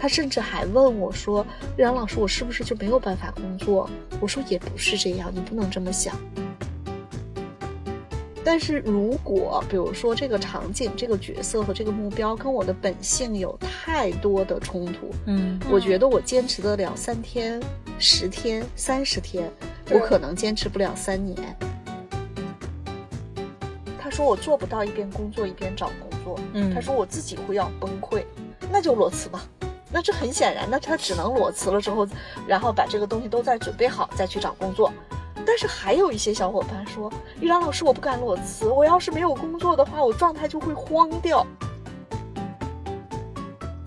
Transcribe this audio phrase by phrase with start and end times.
[0.00, 3.86] 他甚至还问我说：“玉然老师，我是不是就没有办法工作？”
[4.18, 6.16] 我说：“也不是这样，你不能这么想。”
[8.42, 17.60] 但是如果比如说这个场景、这个角色和这个目标跟我的本性有太多的冲突，嗯，我觉得我坚持得了三天、
[17.98, 19.52] 十天、三十天，
[19.90, 21.36] 我可能坚持不了三年。
[24.00, 28.24] 他说我做不到一边工作一边找工作，嗯他说我自己会要崩溃，
[28.72, 29.44] 那就裸辞吧。
[29.92, 32.06] 那这很显然，那他只能裸辞了之后，
[32.46, 34.92] 然后把这个东西都再准备好，再去找工作。
[35.46, 41.44] 但是还有一些小伙伴说，玉兰老师，我不敢裸辞，我要是没有工作的话，我状态就会慌掉。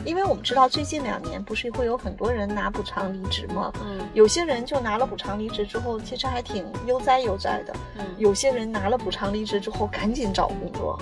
[0.06, 3.72] 因为我们知道最近两年不是会有很多人拿补偿离职吗？
[3.86, 11.00] 嗯有些人就拿了补偿离职之后，其实还挺悠哉悠哉的；嗯有些人拿了补偿离职之后，赶紧找工作。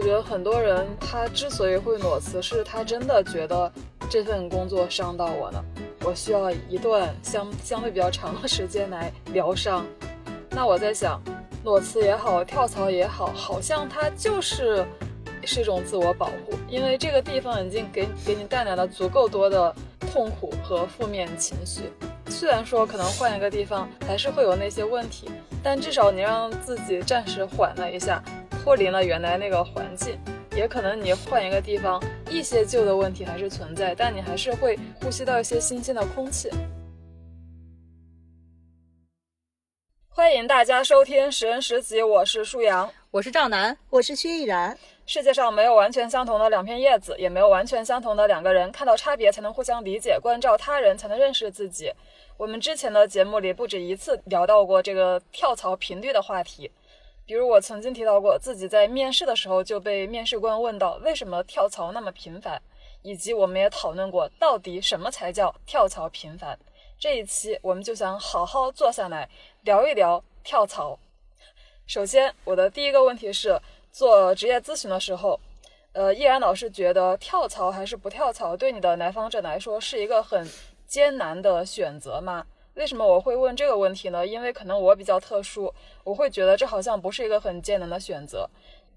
[0.00, 3.70] 我觉得很多人他之所以会裸辞，是他真的觉得
[4.08, 5.62] 这份工作伤到我了，
[6.02, 9.84] 我需要一段相相对比较长的时间来疗伤。
[10.50, 11.20] 那我在想，
[11.64, 14.86] 裸辞也好，跳槽也好，好像它就是
[15.44, 19.74] 是一种自我保护，因为这个地方已经给给你带来了足够多的
[20.10, 21.92] 痛苦和负面情绪。
[22.30, 25.28] 虽然说可能换一个地方还是会有那些问题，
[25.62, 28.22] 但至少你让自己暂时缓了一下，
[28.62, 30.16] 脱离了原来那个环境。
[30.56, 36.50] 也可能你换一个地方，一些旧的问题还是存在，但你还是会呼吸到一些新鲜的空气。
[40.08, 42.90] 欢迎大家收听《十人十集》，我是舒阳。
[43.10, 48.70] 我是赵楠，我是薛逸然，世界上没有完全相同的两片叶子，也没有完全相同的两个人。
[48.70, 51.92] 看到差别才能互相理解，关照他人才能认识自己。
[52.40, 56.70] 我们之前的节目里不止一次聊到过这个跳槽频率的话题，
[57.26, 62.58] 比如我曾经提到过自己在面试的时候就被面试官问到为什么跳槽那么频繁，
[63.02, 66.58] 以及我们也讨论过到底什么才叫跳槽频繁。
[66.98, 69.28] 这一期我们就想好好坐下来
[69.64, 70.98] 聊一聊跳槽。
[71.86, 73.60] 首先，我的第一个问题是，
[73.92, 75.38] 做职业咨询的时候，
[75.92, 80.48] 呃，依然老师觉得跳槽还是不跳槽，对你的来访者来说是一个很
[80.90, 82.44] 艰难的选择吗？
[82.74, 84.26] 为什么我会问这个问题呢？
[84.26, 88.50] 因为可能我比较特殊，我会觉得这好像不是一个很艰难的选择。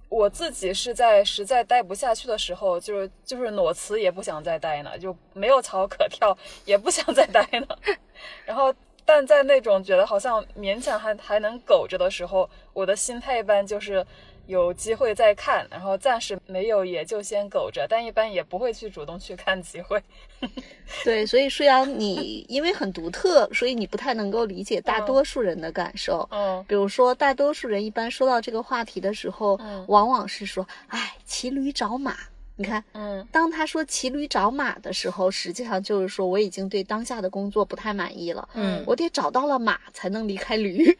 [0.09, 7.67] 我自己是在实在待不下去的时候，就是就是裸辞也不想再待呢，就没有槽可跳， 也不想再待呢。
[8.43, 8.73] 然后，
[9.05, 14.03] 但在那种觉得好像勉强还还能苟着的时候，我的心态一般就是
[14.45, 20.01] 有机会再看，然后暂时没有也就先苟着，但一般也不会去主动去看机会。
[21.03, 26.27] 对，所以舒阳，你因为很独特，所以你不太能够理解大多数人的感受。
[26.31, 32.15] 嗯比如说，大多数人一般说到这个话题的时候，嗯往往是说：“哎，骑驴找马。”
[32.55, 40.95] 你看，嗯当他说骑驴找马的时候，实际上就是说我已经对当下的工作不太满意了，嗯我得找到了马才能离开驴。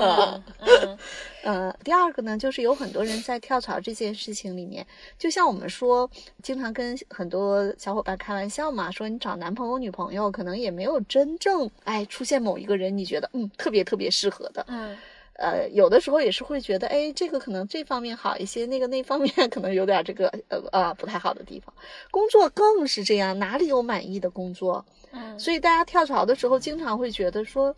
[0.00, 0.42] 呃
[1.44, 4.84] 呃，第二个呢，就是有很多人在跳槽这件事情里面，
[5.18, 6.10] 就像我们说，
[6.42, 14.64] 经常跟很多小伙伴开玩笑嘛，说你找男朋友、女朋友，可能也没有真正哎出现某一个人，你觉得嗯特别特别适合的。
[14.68, 14.96] 嗯
[15.38, 21.74] 呃，有的时候也是会觉得，哎，这个可能这方面好一些，那个那方面可能有点这个呃啊不太好的地方。
[22.10, 24.84] 工作更是这样，哪里有满意的工作？
[25.12, 27.74] 嗯所以大家跳槽的时候，经常会觉得说，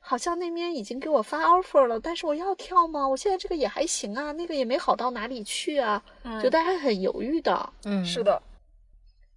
[0.00, 3.06] 好像那边已经给我发 offer 了，但是我要跳吗？
[3.08, 7.72] 我现在这个也还行啊，那个也没好到哪里去啊，嗯，就大家很犹豫的。
[7.84, 8.40] 嗯，是，的，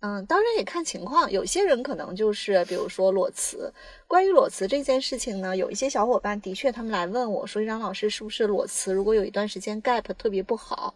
[0.06, 3.74] 嗯，当然也看情况，有些人可能就是比如说裸辞。
[4.06, 8.92] 关于裸辞这件事情呢，有一些小伙伴的确他们来问我说，张老师是不是裸辞？
[8.92, 10.94] 如果有一段时间 gap 特别不好，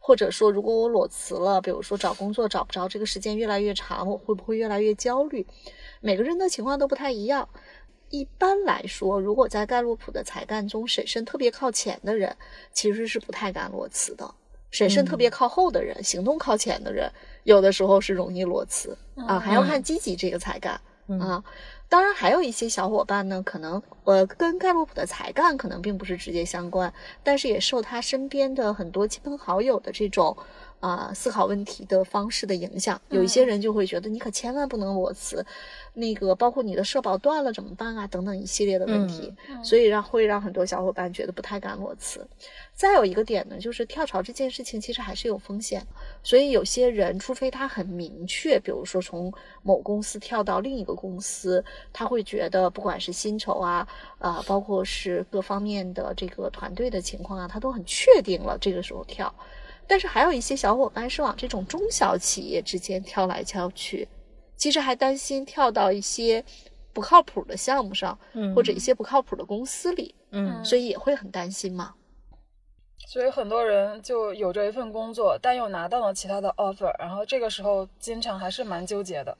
[0.00, 5.46] 或者说如果我裸辞了，比如说找工作找不着，这个时间越来越长，我会不会越来越焦虑？
[6.00, 7.48] 每个人的情况都不太一样。
[8.10, 12.36] 一般来说，如果在盖洛普的才干中审慎特别靠前的人，
[12.72, 14.34] 其实是不太敢裸辞的。
[14.70, 17.10] 审慎特别靠后的人，行动靠前的人，
[17.48, 18.94] 有的时候是容易裸辞
[19.26, 21.42] 啊，还要看积极这个才干嗯啊。
[21.88, 26.92] 当然，还有一些小伙伴呢，可能呃跟盖洛普的才干可能并不是直接相关，
[27.22, 30.36] 但是也受他身边的很多亲朋好友的这种
[30.80, 33.00] 啊、思考问题的方式的影响。
[33.08, 35.42] 有一些人就会觉得你可千万不能裸辞，
[35.98, 42.26] 那个包括你的社保断了怎么办啊，等等一系列的问题，嗯所以让会让很多小伙伴觉得不太敢裸辞。
[42.72, 45.84] 再有一个点呢，就是跳槽这件事情其实还是有风险，
[46.22, 59.34] 所以有些人，除非他很明确，比如说从某公司跳到另一个公司，他会觉得不管是薪酬啊，啊、包括是各方面的这个团队的情况啊，他都很确定了，这个时候跳。
[59.88, 64.06] 但是还有一些小伙伴是往这种中小企业之间跳来跳去，
[64.58, 66.44] 其实还担心跳到一些
[66.92, 71.94] 不靠谱的项目上，嗯或者一些不靠谱的公司里，嗯所以也会很担心嘛。
[73.06, 79.38] 所以很多人就有着一份工作，但又拿到了其他的 offer，然后这个时候经常还是蛮纠结的。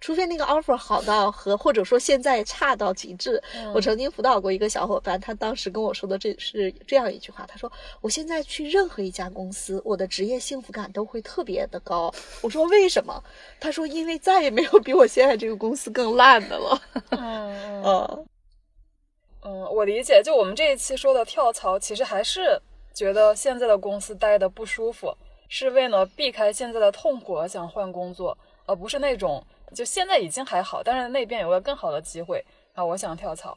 [0.00, 3.42] 除非那个 offer 好到和或者说现在差到极致。
[3.54, 7.70] 嗯我曾经辅导过一个小伙伴，他当时跟我说的这是这样一句话，他说
[8.00, 12.12] ：“我现在去任何一家公司，我的职业幸福感都会特别的高。
[12.42, 13.22] ”我说：“为什么？”
[13.60, 16.82] 他说：“因为再也没有比我现在这个公司更烂的了。
[17.10, 18.24] 嗯嗯 呃，
[19.42, 20.22] 嗯，我理解。
[20.22, 22.60] 就我们这一期说的跳槽，其实还是
[22.94, 25.14] 觉得现在的公司待的不舒服，
[25.48, 28.36] 是为了避开现在的痛苦而想换工作，
[28.66, 29.44] 而不是那种
[29.74, 32.44] 就现在已经还好，但是那边有个更好的机会
[32.74, 33.56] 啊，我想跳槽。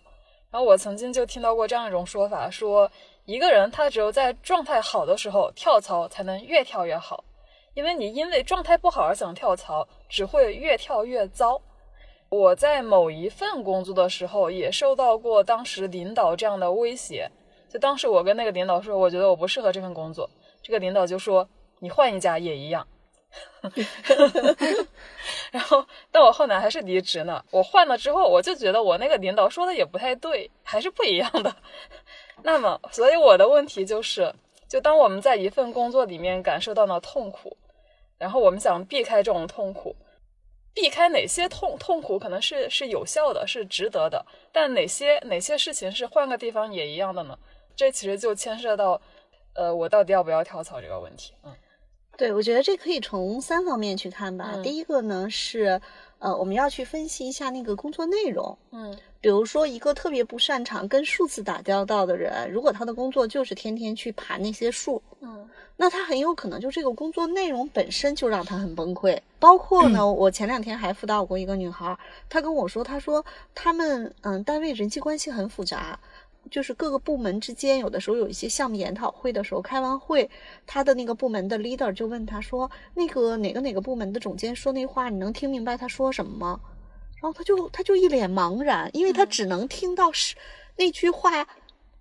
[0.51, 2.89] 然后我曾经就听到过这样一种说法，说
[3.25, 7.23] 一个人他只有在状态好的时候跳槽，才能越跳越好。
[7.73, 11.59] 因为你因为状态不好而想跳槽，只会越跳越糟。
[12.29, 17.29] 我在某一份工作的时候，也受到过当时领导这样的威胁。
[17.67, 20.29] 就当时我跟那个领导说，我觉得我不适合这份工作，
[20.61, 21.49] 这个领导就说
[21.79, 22.87] 你换一家也一样。
[25.51, 27.43] 然后，但我后来还是离职呢。
[27.51, 31.55] 我换了之后，我就觉得我那个领导说的也不太对，还是不一样的。
[32.43, 34.33] 那么，所以我的问题就是，
[34.67, 37.55] 就当我们在一份工作里面感受到了痛苦，
[38.17, 39.95] 然后我们想避开这种痛苦，
[40.73, 47.37] 避开哪些痛痛苦可能是是有效的，是值得的，但哪些哪些事情是换个地方也一样的呢？
[47.75, 49.01] 这其实就牵涉到，
[49.55, 51.33] 呃，我到底要不要跳槽这个问题。
[51.43, 51.51] 嗯
[52.15, 54.51] 对，我觉得这可以从三方面去看吧。
[54.53, 55.81] 嗯第一个呢是，
[56.19, 58.57] 呃，我们要去分析一下那个工作内容。
[58.71, 69.17] 嗯比如说，一个特别不擅长跟数字打交道的人，如果他的工作就是天天去盘那些数，嗯那他很有可能就这个工作内容本身就让他很崩溃。
[69.39, 71.97] 包括呢， 我前两天还辅导过一个女孩，
[72.29, 73.25] 她跟我说，她说
[73.55, 75.97] 他们嗯单位人际关系很复杂。
[76.51, 80.29] 就是各个部门之间，有的时候有一些项目研讨会的时候，开完会，
[80.65, 86.59] 他的那个部门的 leader 就问他说：“那个哪个哪个部门的总监说那话，你能听明白他说什么吗？”
[87.21, 90.35] 然后他就他就一脸茫然，因为他嗯只能听到是
[90.75, 91.47] 那句话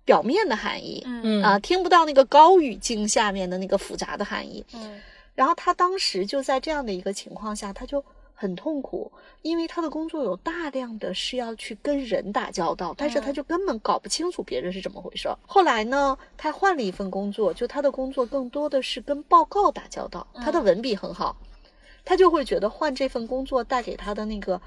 [0.03, 4.65] 表面的含义，嗯啊，听不到那个高语境下面的那个复杂的含义。
[4.73, 4.99] 嗯
[5.35, 8.03] 然后他当时就在这样的一个情况下，他就
[8.43, 9.09] 很痛苦，
[9.41, 15.37] 因为他的工作有大量的是要去跟人打交道，但是他嗯就根本搞不清楚别人是怎么回事儿。
[15.47, 21.37] 后来呢，他换了一份工作，就他的工作更多的是跟报告打交道，他的嗯文笔很好，
[22.03, 24.61] 他就会觉得换这份工作带给他的那个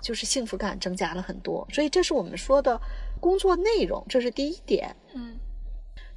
[0.00, 1.68] 就是幸福感增加了很多。
[1.70, 2.80] 所以这是我们说的
[3.20, 4.96] 工作内容，这是第一点。
[5.12, 5.38] 嗯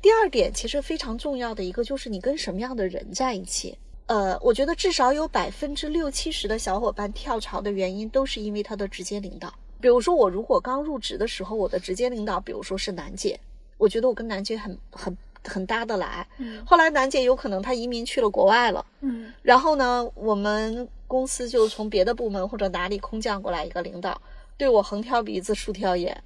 [0.02, 3.78] 第二点其实非常重要的一个就是你跟什么样的人在一起。
[4.12, 9.54] 呃，我觉得至少有百分之六七十的小伙伴跳槽的原因都是因为他的直接领导。
[9.80, 13.40] 比如说我如果刚入职的时候，我的直接领导，比如说是楠姐，
[13.78, 15.18] 我觉得我跟楠姐很很
[15.48, 16.28] 很搭得来。
[16.40, 24.22] 嗯后来楠姐有可能她移民去了国外了，嗯然后呢，我们公司就从别的部门或者哪里空降过来一个领导，
[24.58, 26.22] 对我横挑鼻子竖挑眼，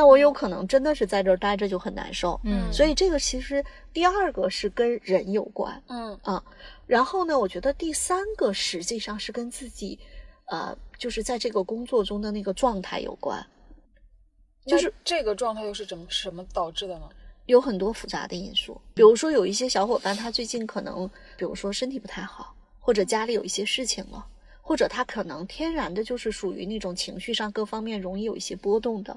[0.00, 2.40] 那我有可能真的是在这儿待着就很难受。
[2.42, 3.62] 嗯所以这个其实
[3.92, 6.42] 第二个是跟人有关嗯啊，
[6.86, 9.98] 然后呢，我觉得第三个实际上是跟自己，
[10.46, 13.46] 呃，就是在这个工作中的那个状态有关，
[14.64, 17.06] 就是这个状态又是怎么什么导致的呢？
[17.44, 18.80] 有很多复杂的因素。
[18.94, 24.26] 比如说有一些小伙伴他最近可能，比如说身体不太好，或者家里有一些事情了，
[24.62, 29.14] 或者他可能天然的就是属于那种情绪上各方面容易有一些波动的。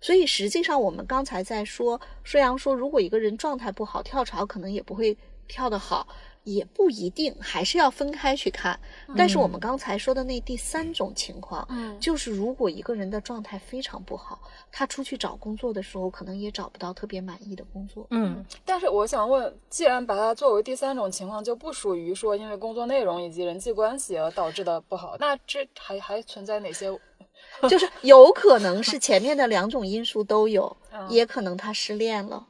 [0.00, 5.16] 所以实际上，我们刚才在说，虽然说，如果一个人状态不好，跳槽可能也不会
[5.48, 6.06] 跳得好，
[6.44, 8.78] 也不一定，还是要分开去看。
[9.16, 14.40] 但是我们刚才说的那第三种情况，嗯就是如果一个人的状态非常不好，
[14.70, 18.06] 他出去找工作的时候，可能也找不到特别满意的工作。
[18.10, 26.96] 嗯但是我想问，既然把它作为第三种情况，就不属于说因为工作内容以及人际关系而导致的不好，那这还还存在哪些？
[27.68, 31.08] 就是有可能是前面的两种因素都有， 嗯。
[31.10, 32.46] 也可能他失恋了，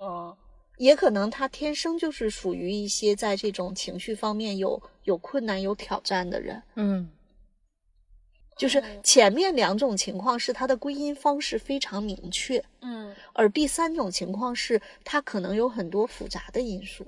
[0.00, 0.36] 哦。
[0.78, 6.62] 也可能他天生就是属于一些在这种情绪方面有有困难、有挑战的人。
[6.76, 7.10] 嗯。
[8.56, 13.14] 就是嗯前面两种情况是他的归因方式非常明确，嗯。
[13.32, 17.06] 而第三种情况是他可能有很多复杂的因素。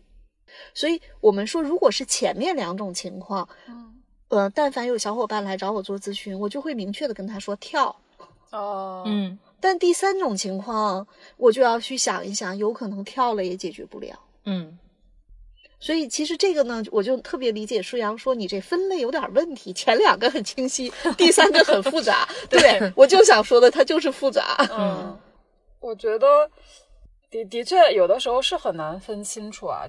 [0.73, 3.98] 所以我们说，如果是前面两种情况，嗯
[4.29, 7.95] 呃，但凡有小伙伴来找我做咨询，我就会明确的跟他说跳。
[8.51, 11.07] 哦嗯但第三种情况，
[11.37, 14.19] 我就要去想一想，有可能跳了也解决不了。
[14.45, 14.79] 嗯
[15.81, 22.29] 所以其实这个呢，我就特别理解舒阳说你这分类有点问题，前两个很清晰，第三个很复杂。
[22.51, 24.57] 对我就想说的，它就是复杂。
[24.71, 25.17] 嗯，
[25.81, 26.27] 我觉得
[27.31, 29.87] 的的确有的时候是很难分清楚啊。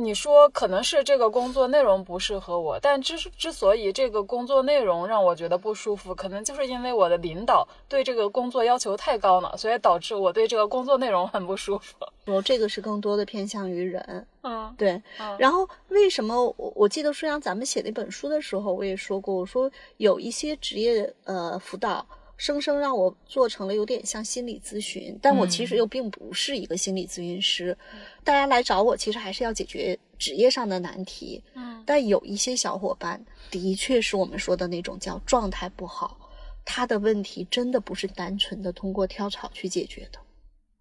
[0.00, 11.94] 你说可能是这个工作内容不适合我，但之之所以这个工作内容让我觉得不舒服，可能就是因为我的领导对这个工作要求太高了，所以导致我对这个工作内容很不舒服。
[12.26, 14.92] 我这个是更多的偏向于人，嗯，对。
[15.18, 22.06] 嗯然后为什么我我记得舒阳咱们写那本书的时候，我也说过，我说有一些职业呃辅导。
[22.40, 27.76] 生生让我做成了有点像心理咨询，但我其实又并不是一个心理咨询师。
[28.24, 31.44] 大家来找我，其实还是要解决职业上的难题。
[31.54, 36.16] 嗯但有一些小伙伴的确是我们说的那种叫状态不好，
[36.64, 40.18] 他的问题真的不是单纯的通过跳槽去解决的。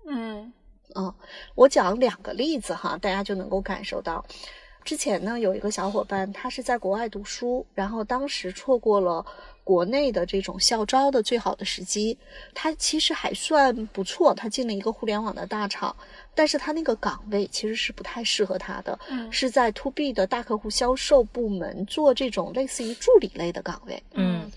[0.07, 0.53] 嗯
[0.95, 1.13] 嗯，
[1.55, 4.25] 我讲两个例子哈，大家就能够感受到。
[4.85, 9.23] 之前呢，有一个小伙伴，他是在国外读书，然后当时错过了
[9.69, 12.17] 国内的这种校招的最好的时机。
[12.55, 15.95] 他其实还算不错，他进了一个互联网的大厂，
[16.33, 24.01] 但是他那个岗位其实是不太适合他的，嗯是在 to B 的大客户销售部门做这种类似于助理类的岗位。
[24.13, 24.51] 嗯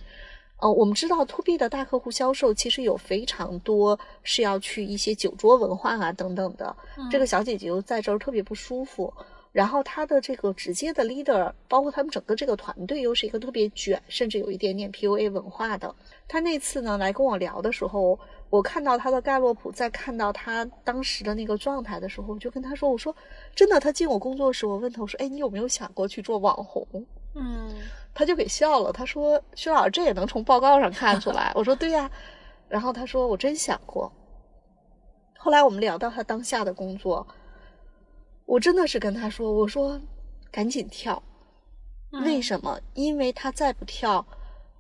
[0.63, 6.75] 呃，我们知道 to B 的大客户销售其实有非常多是要去一些酒桌文化啊等等的。
[7.11, 9.13] 这个小姐姐又在这儿特别不舒服，
[9.53, 15.95] 然后他的这个直接的 leader，包括他们整个这个团队，又是一个特别卷，甚至有一点点 PUA 文化的。
[16.27, 18.19] 他那次呢来跟我聊的时候，
[18.49, 23.15] 我看到他的盖洛普，在看到他当时的那个状态的时候，我就跟他说：“我说
[23.55, 26.87] 真的，他进我工作室，我问他，我说，哎，你有没有想过去做网红？”
[27.37, 27.75] 嗯
[28.15, 31.53] 他就给笑了，他说：“薛老师，这也能从报告上看出来。
[31.57, 32.11] ”我说：“对呀。”
[32.69, 34.11] 然后他说：“我真想过。”
[35.39, 37.27] 后来我们聊到他当下的工作，
[38.45, 40.01] 我真的是跟他说：“我说
[40.51, 41.23] 赶紧跳，
[42.25, 42.81] 为什么？
[42.95, 44.27] 因为他再不跳，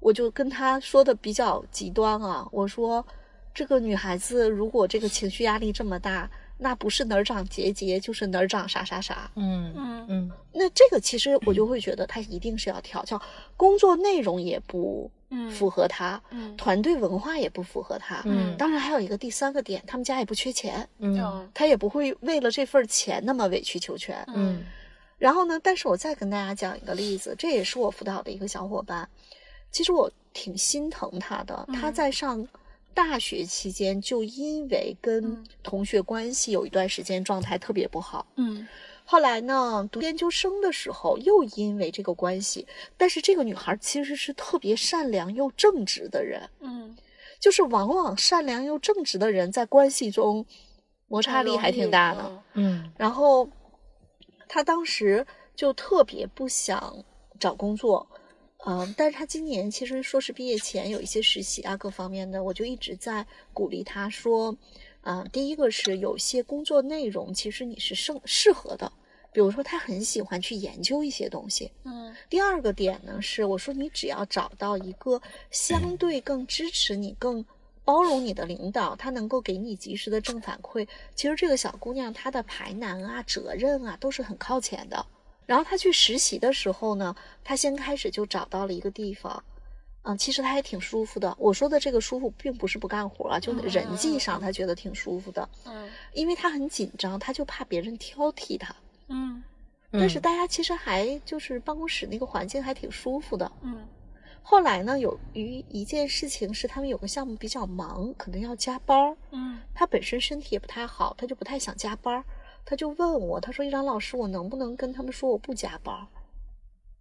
[0.00, 2.46] 我就跟他说的比较极端啊。
[2.52, 3.06] 我说
[3.54, 6.30] 这个女孩子如果这个情绪压力这么大，
[6.62, 9.30] 那不是哪儿长结节，就是哪儿长啥啥啥。
[9.34, 13.20] 嗯嗯嗯那这个其实我就会觉得他一定是要调教，
[13.56, 18.22] 工作内容也不嗯符合他，嗯团队文化也不符合他。
[18.24, 24.24] 嗯当然还有一个第三个点，他们家也不缺钱，嗯嗯他也不会为了这份钱那么委曲求全。
[24.28, 24.62] 嗯
[25.18, 29.08] 然后呢，但是我再跟大家讲一个例子，这也是我辅导的一个小伙伴，
[29.70, 31.66] 其实我挺心疼他的。
[31.72, 32.44] 他嗯在上
[32.94, 38.26] 大学期间，就因为跟嗯同学关系有一段时间状态特别不好。
[38.36, 38.66] 嗯
[39.04, 46.96] 后来呢，读研究生的时候，又因为这个关系，但是这个女孩其实是特别善良又正直的人，嗯，
[47.40, 50.46] 就是往往善良又正直的人在关系中
[51.08, 52.42] 摩擦力还挺大的。
[52.54, 53.48] 嗯然后
[54.48, 57.04] 她当时就特别不想
[57.40, 58.08] 找工作，
[58.64, 64.56] 嗯，但是他今年其实硕士毕业前有一些实习啊，各方面的，我就一直在鼓励他说，
[65.00, 68.92] 啊、第一个是有些工作内容其实你是适适合的，
[69.32, 77.44] 比如说他很喜欢去研究一些东西，嗯第二个点呢是，我说你只要找到一个相对更支持你、更
[77.84, 80.86] 包容你的领导，他能够给你及时的正反馈。
[81.16, 85.04] 其实这个小姑娘她的排难啊、责任啊都是很靠前的。
[85.46, 89.42] 然后他去实习的时候呢，他先开始就找到了一个地方，
[90.02, 91.36] 嗯，其实他也挺舒服的。
[91.38, 98.74] 我说的这个舒服，并不是不干活啊，就人际上他觉得挺舒服的，嗯因为他很紧张，他就怕别人挑剔他。
[99.08, 99.42] 嗯
[99.90, 103.50] 但是大家其实还就是办公室那个环境还挺舒服的。
[103.62, 103.86] 嗯
[104.42, 109.16] 后来呢，由于一件事情是他们有个项目比较忙，可能要加班儿。
[109.30, 112.24] 嗯他本身身体也不太好，他就不太想加班儿。
[112.64, 115.94] 他就问我，他说：“一然老师，我能不能跟他们说我不加班？”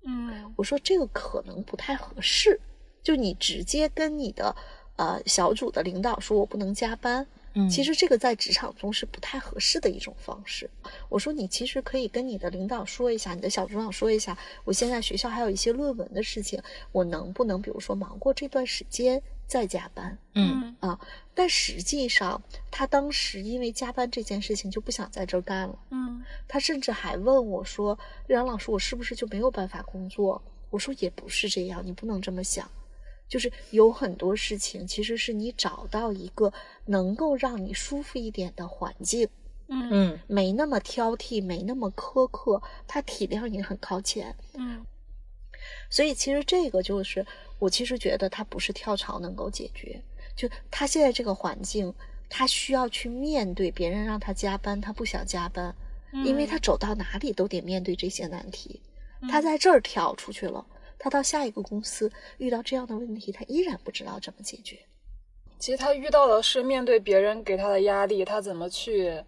[0.03, 2.59] 嗯我说：“这个可能不太合适，
[3.03, 4.55] 就你直接跟你的
[4.97, 10.69] 呃小组的领导说我不能加班。”嗯其实这个在职场中是不太合适的一种方式。
[11.09, 16.61] 我说你其实可以跟你的领导说一下，你的小组长说一下，我现在学校还有一些论文的事情，
[16.93, 20.97] 我能不能比如说忙过这段时间再加班嗯啊？
[21.33, 22.41] 但实际上
[22.71, 30.41] 他当时因为加班这件事情就不想在这儿干了，嗯他甚至还问我说：“冉老师，我是不是就没有办法工作？”
[30.71, 32.65] 我说也不是这样，你不能这么想。
[33.27, 36.53] 就是有很多事情，其实是你找到一个
[36.85, 39.27] 能够让你舒服一点的环境，
[39.67, 44.33] 嗯嗯没那么挑剔，没那么苛刻，他体谅你很靠前。
[44.53, 44.85] 嗯
[45.89, 47.25] 所以其实这个就是
[47.59, 50.01] 我其实觉得他不是跳槽能够解决，
[50.35, 51.93] 就他现在这个环境，
[52.29, 55.75] 他需要去面对别人让他加班，他不想加班。
[56.25, 58.81] 因为他走到哪里都得面对这些难题。
[59.29, 60.65] 他在这儿跳出去了，
[60.99, 64.77] 他到下一个公司遇到这样的问题，他依然不知道怎么解决。
[65.57, 69.23] 其实他遇到的是面对别人给他的压力，他怎么去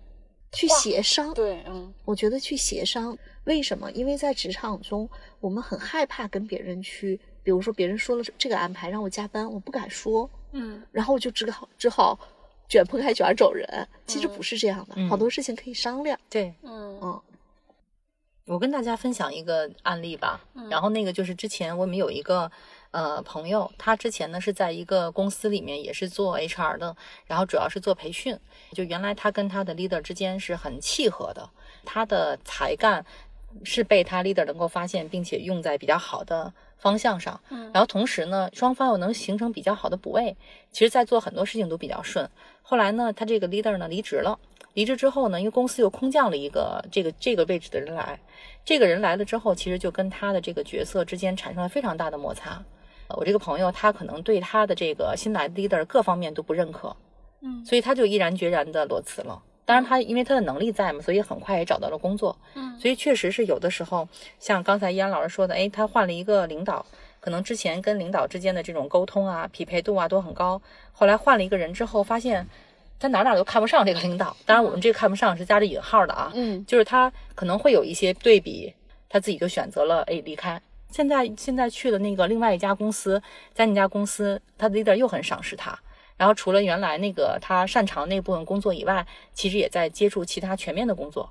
[0.53, 1.33] 去协商？
[1.33, 3.91] 对，嗯，我觉得去协商，为什么？
[3.91, 12.17] 因为在职场中，我们很害怕跟别人去，比如说别人说了这个安排让我加班，我不敢说，嗯，然后我就只好只好
[12.69, 13.67] 卷铺盖卷走人。
[14.05, 16.17] 其实不是这样的，嗯好多事情可以商量。
[16.29, 17.21] 对，嗯嗯
[18.45, 20.39] 我跟大家分享一个案例吧。
[20.69, 22.51] 然后那个就是之前我们有一个
[22.93, 26.95] 呃朋友，他之前呢是在一个公司里面也是做 HR 的，
[27.25, 28.39] 然后主要是做培训。
[28.71, 31.49] 就原来他跟他的 leader 之间是很契合的，
[31.83, 33.03] 他的才干
[33.63, 37.39] 是被他 leader 能够发现，并且用在比较好的方向上。
[37.49, 40.37] 嗯然后同时呢，双方又能形成比较好的补位，
[40.71, 42.29] 其实在做很多事情都比较顺。
[42.61, 44.39] 后来呢，他这个 leader 呢离职了。
[44.75, 48.19] 离职之后呢，因为公司又空降了一个这个这个位置的人来，
[48.65, 52.63] 这个人来了之后，其实就跟他的这个角色之间产生了非常大的摩擦。
[53.13, 56.95] 呃我这个朋友他可能对他的这个新来的 leader 各方面都不认可，
[57.41, 59.41] 嗯所以他就毅然决然的裸辞了。
[59.65, 62.35] 当然，他因为他的能力在嘛，所以很快也找到了工作。
[62.55, 64.05] 嗯所以确实是有的时候，
[64.39, 66.85] 像刚才依安老师说的，哎，他换了一个领导，
[67.21, 72.45] 可能之前跟领导之间的这种沟通啊、匹配度啊都很高，后来换了一个人之后，发现
[72.99, 74.35] 他哪哪都看不上这个领导。
[74.45, 78.73] 当然，我们这个看不上是加着引号的啊，嗯就是他可能会有一些对比，
[79.07, 80.61] 他自己就选择了哎离开。
[80.93, 83.21] 现在现在去的那个另外一家公司，
[83.53, 85.77] 在那家公司，他的 leader 又很赏识他。
[86.15, 91.27] 然后除了原来那个他擅长那部分工作以外，其实也在接触其他全面的工作，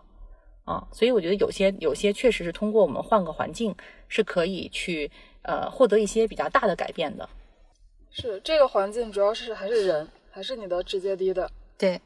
[0.64, 3.74] 啊，所以我觉得有些有些确实是通过我们换个环境
[4.08, 5.08] 是可以去
[5.42, 7.26] 呃获得一些比较大的改变的。
[8.10, 11.48] 是这个环境主要是还是人，还是你的直接 leader。
[11.78, 12.00] 对，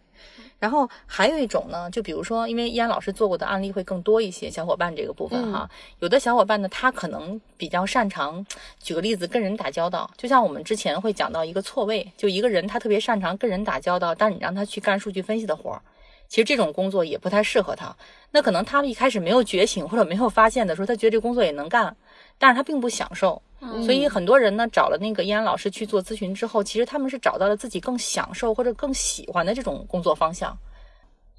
[0.58, 5.68] 然后还有一种呢，就比如说，因为依安老师做过的案例会更多一些，小伙伴这个部分哈，
[6.00, 8.44] 有的小伙伴呢，他可能比较擅长，
[8.80, 15.82] 举个例子，跟人打交道，就像我们之前会讲到一个错位，就一个人他特别擅长跟人打交道，但你让他去干数据分析的活儿，
[16.28, 17.94] 其实这种工作也不太适合他。
[18.30, 21.94] 那可能他一开始没有觉醒或者没有发现的时候，他觉得这工作也能干，
[22.38, 23.42] 但是他并不享受。
[23.58, 30.56] 所以很多人呢找了那个依安老师去做咨询之后，其实他们是找到了自己更享受或者更喜欢的这种工作方向。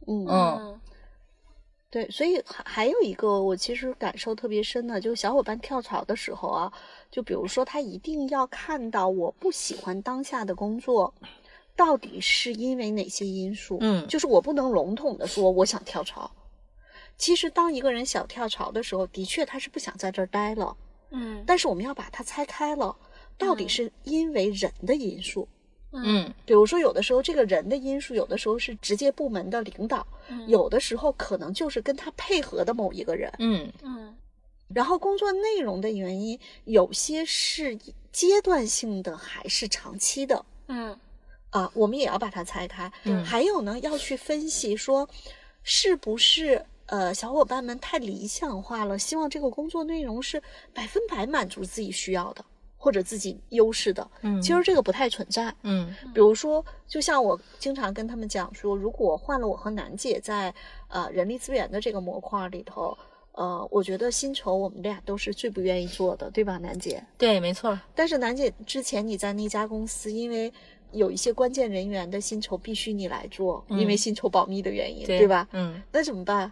[0.08, 0.80] 嗯嗯
[1.90, 6.72] 对，所以还还有一个我其实感受特别深的，就是小伙伴跳槽的时候啊，
[7.10, 11.14] 就比如说他一定要看到我不喜欢当下的工作，
[11.78, 13.78] 到底是因为哪些因素？
[13.80, 16.30] 嗯就是我不能笼统的说我想跳槽。
[17.18, 20.76] 其实当一个人想跳槽的时候，的确他是不想在这儿待了，
[21.10, 21.44] 嗯。
[21.46, 22.96] 但是我们要把它拆开了，
[23.38, 23.70] 到底嗯。
[23.70, 25.48] 是因为人的因素。
[25.92, 26.34] 嗯。
[26.46, 30.48] 比如说，有的时候这个人的因素，有的时候是直接部门的领导，嗯。
[30.48, 33.32] 有的时候可能就是跟他配合的某一个人。
[33.40, 33.72] 嗯。
[33.84, 34.16] 嗯。
[34.74, 37.78] 然后工作内容的原因，有些是
[38.12, 40.98] 阶段性的，还是长期的嗯。
[41.52, 42.92] 啊，我们也要把它拆开。
[43.04, 43.24] 嗯。
[43.24, 45.08] 还有呢，要去分析说，
[45.64, 50.42] 是不是呃小伙伴们太理想化了，希望这个工作内容是
[50.74, 52.44] 百分百满足自己需要的，
[52.78, 54.10] 或者自己优势的。
[54.22, 55.54] 嗯其实这个不太存在。
[55.64, 60.54] 嗯比如说，就像我经常跟他们讲说，如果换了我和楠姐在
[60.88, 62.98] 呃人力资源的这个模块里头，
[63.34, 67.04] 呃，我觉得薪酬我们俩都是最不愿意做的，对吧，楠姐？
[67.18, 67.80] 对，没错。
[67.94, 70.52] 但是楠姐之前你在那家公司，因为
[70.92, 75.48] 有一些关键人员的薪酬必须你来做，因为嗯薪酬保密的原因，对对吧？
[75.52, 76.52] 嗯，那怎么办？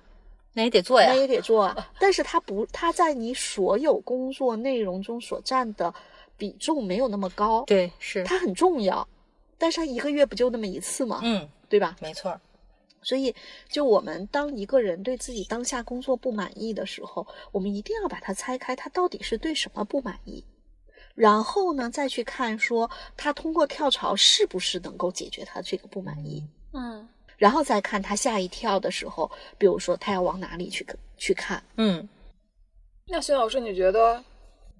[0.55, 1.15] 那也得做呀那。
[1.19, 1.91] 也得做啊。
[1.99, 5.93] 但是它不，它在你所有工作内容中所占的
[6.35, 8.23] 比重没有那么高，对，是。
[8.23, 9.07] 它很重要。
[9.59, 11.19] 但是它一个月不就那么一次吗？
[11.21, 11.95] 嗯，对吧？
[12.01, 12.41] 没错。
[13.01, 13.35] 所以，
[13.69, 20.43] 就我们当一个人对自己当下工作不满意的时候，我们一定要把它拆开，他到底是对什么不满意，
[21.13, 30.85] 然后呢，再去看说他通过跳槽是不是能够解决他这个不满意，嗯然后再看他吓一跳的时候，比如说他要往哪里去
[31.17, 31.61] 去看。
[31.77, 32.07] 嗯
[33.07, 34.23] 那薛老师，你觉得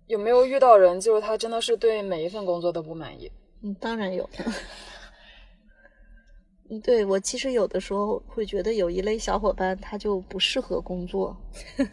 [0.08, 3.32] 有没有遇到人，就是他真的是对每一份工作都不满意？
[3.62, 4.28] 嗯，当然有。
[6.72, 11.38] 嗯，对我其实有的时候会觉得有一类小伙伴他就不适合工作。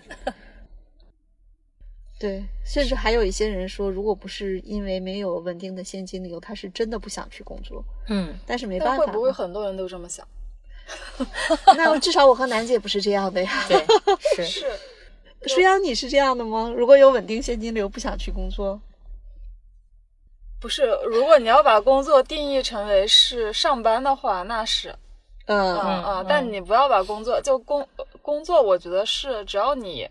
[2.19, 7.85] 对，甚至还有一些人说，如果不是因为没有稳定的现金流，他是真的不想去工作。
[8.09, 10.27] 嗯，但是没办法会，不会很多人都这么想？
[11.77, 13.65] 那至少我和楠姐不是这样的呀。
[13.69, 13.85] 对，
[14.45, 14.45] 是。
[15.45, 16.73] 是，舒阳，你是这样的吗？
[16.77, 18.81] 如果有稳定现金流，不想去工作？
[20.61, 20.87] 不是？
[21.07, 24.95] 如果你要把工作定义成为是上班的话，那是，
[25.47, 26.27] 嗯嗯啊嗯！
[26.29, 27.85] 但你不要把工作就工
[28.21, 30.09] 工作，我觉得是只要你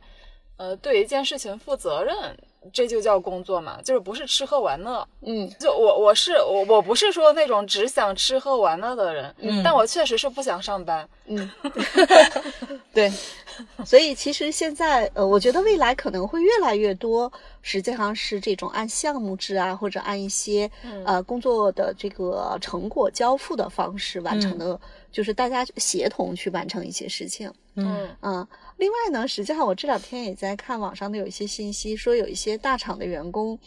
[0.58, 2.38] 呃对一件事情负责任，
[2.72, 5.08] 这就叫工作嘛，就是不是吃喝玩乐。
[5.22, 11.08] 嗯就我我是我我不是说那种只想吃喝玩乐的人，嗯但我确实是不想上班。
[11.26, 11.50] 嗯，
[12.94, 13.12] 对，
[13.86, 24.80] 所以其实现在呃，我觉得未来可能会越来越多，实际上是这种按项目制啊，或者按一些嗯呃工作的这个成果交付的方式完成的，
[25.12, 27.52] 就是大家协同去完成一些事情。
[27.76, 28.46] 嗯嗯，
[28.82, 33.58] 另外呢，实际上我这两天也在看网上的有一些信息，说有一些大厂的员工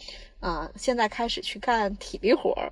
[0.41, 2.69] 啊、现在开始去干体力活儿。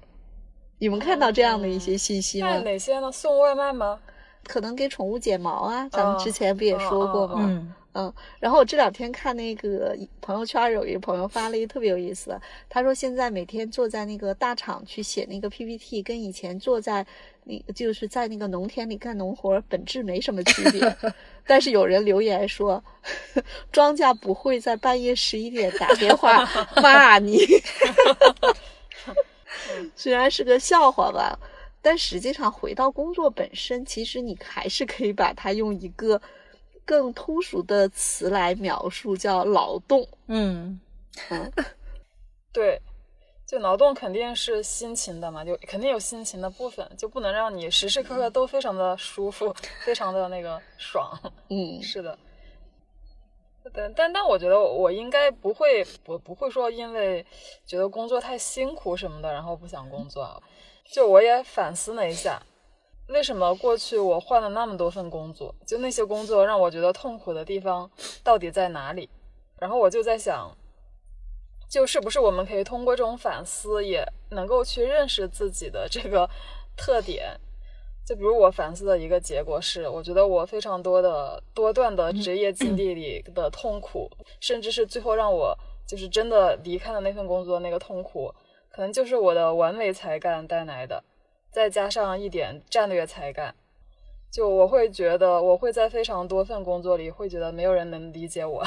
[0.77, 2.57] 你们看到这样的一些信息那吗？
[2.59, 3.09] 哪些呢？
[3.13, 3.97] 送外卖吗？
[4.43, 7.45] 可能给宠物剪毛啊，咱们哦之前不也说过吗？
[7.47, 17.05] 嗯嗯，然后我这两天看那个朋友圈，有一个朋友发了一个特别有意思的，他说现在每天坐在那个大厂去写那个 PPT，跟以前坐在
[17.43, 20.97] 那就是在那个农田里干农活本质没什么区别。
[21.45, 22.83] 但是有人留言说，
[23.71, 26.43] 庄稼不会在半夜十一点打电话
[26.81, 27.37] 骂你，
[29.95, 31.37] 虽然是个笑话吧。
[31.85, 36.21] 但实际上，回到工作本身，其实你还是可以把它用一个
[36.85, 40.07] 更通俗的词来描述，叫劳动。
[40.27, 40.79] 嗯
[41.29, 41.51] 嗯，
[42.51, 42.81] 对，
[43.45, 49.53] 就劳动肯定是辛勤的嘛，就肯定有辛勤的部分，就不能让你时时刻刻都非常的舒服，
[49.85, 51.17] 非常的那个爽。
[51.49, 52.17] 嗯 是的，
[53.73, 57.25] 但但但我觉得我应该不会，我不会说因为
[57.65, 60.41] 觉得工作太辛苦什么的，然后不想工作。
[60.91, 62.41] 就我也反思了一下，
[63.13, 67.89] 为什么过去我换了那么多份工作，就那些工作让我觉得痛苦的地方
[68.23, 69.07] 到底在哪里？
[69.59, 70.51] 然后我就在想，
[71.69, 76.27] 就是不是我们可以通过这种反思，也能够去认识自己的这个
[76.75, 77.39] 特点。
[78.03, 85.55] 就比如我反思的一个结果是，我觉得我非常多的多段的职业经历里的痛苦，甚至是最后让我
[85.87, 88.33] 就是真的离开了那份工作那个痛苦，
[88.71, 91.01] 可能就是我的完美才干带来的，
[91.53, 93.55] 再加上一点战略才干。
[94.31, 98.65] 就我会觉得，我会在非常多份工作里会觉得没有人能理解我，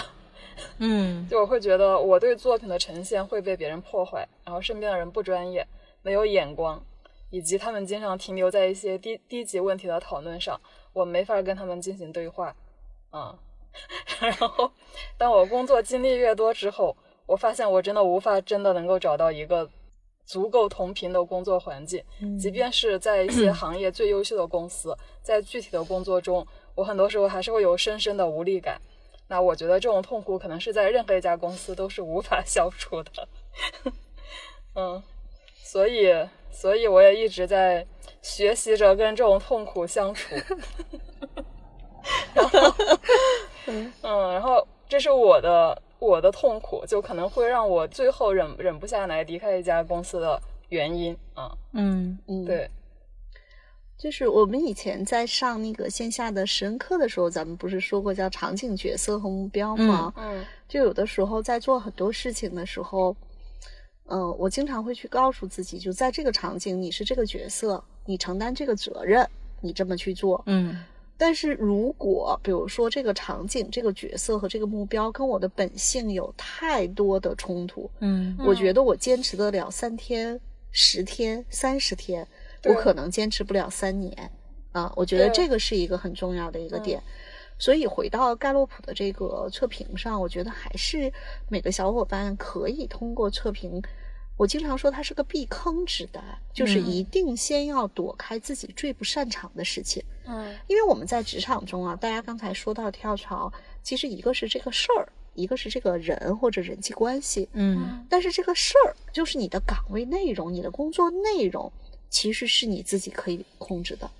[0.78, 5.66] 嗯 就我会觉得我对作品的呈现会被别人破坏，然后身边的人不专业，
[6.02, 6.80] 没有眼光，
[7.30, 10.60] 以及他们经常停留在一些低低级问题的讨论上，
[10.92, 12.54] 我没法跟他们进行对话，
[13.10, 13.36] 啊、
[14.22, 14.70] 然后
[15.18, 16.96] 当我工作经历越多之后，
[17.26, 19.68] 我发现我真的无法真的能够找到一个
[20.26, 22.02] 足够同频的工作环境，
[22.38, 28.80] 即便是在一些行业最优秀的公司，在具体的工作中，我很多时候还是会有深深的无力感。
[29.28, 33.28] 那我觉得这种痛苦可能是在任何一家公司都是无法消除的。
[34.74, 35.02] 嗯，
[35.62, 36.12] 所以，
[36.50, 37.86] 所以我也一直在
[38.20, 40.34] 学习着跟这种痛苦相处。
[42.34, 42.74] 然后，
[43.66, 43.92] 嗯，
[44.32, 51.50] 然后这是我的我的痛苦，就可能会让我最后忍忍不下来离开一家公司的原因啊。
[51.72, 52.70] 嗯嗯，，对，
[53.96, 60.12] 就是我们以前在上那个线下的实人课的时候，咱们不是说过叫场景角色和目标吗？
[60.16, 63.16] 嗯就有的时候在做很多事情的时候，
[64.06, 69.28] 嗯、我经常会去告诉自己，就在这个场景，你是这个角色，你承担这个责任，
[69.60, 70.42] 你这么去做。
[70.46, 70.84] 嗯
[71.18, 80.38] 但是如果比如说这个场景、这个角色和这个目标跟我的本性有太多的冲突，嗯我觉得我坚持得了三天、
[80.70, 82.26] 十天、三十天，
[82.64, 84.30] 我可能坚持不了三年
[84.72, 84.92] 啊。
[84.94, 87.02] 我觉得这个是一个很重要的一个点。
[87.58, 91.10] 所以回到盖洛普的这个测评上，我觉得还是
[91.48, 93.82] 每个小伙伴可以通过测评。
[94.36, 96.22] 我经常说它是个避坑指南，
[96.52, 100.02] 就是嗯一定先要躲开自己最不擅长的事情。
[100.26, 107.48] 嗯因为我们在职场中啊，大家刚才说到跳槽，其实一个是这个事儿，一个是这个人或者人际关系。
[107.52, 111.72] 嗯但是这个事儿就是你的岗位内容，你的工作内容，
[112.10, 114.10] 其实是你自己可以控制的。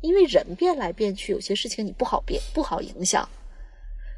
[0.00, 3.28] 因为人变来变去，有些事情你不好变，不好影响。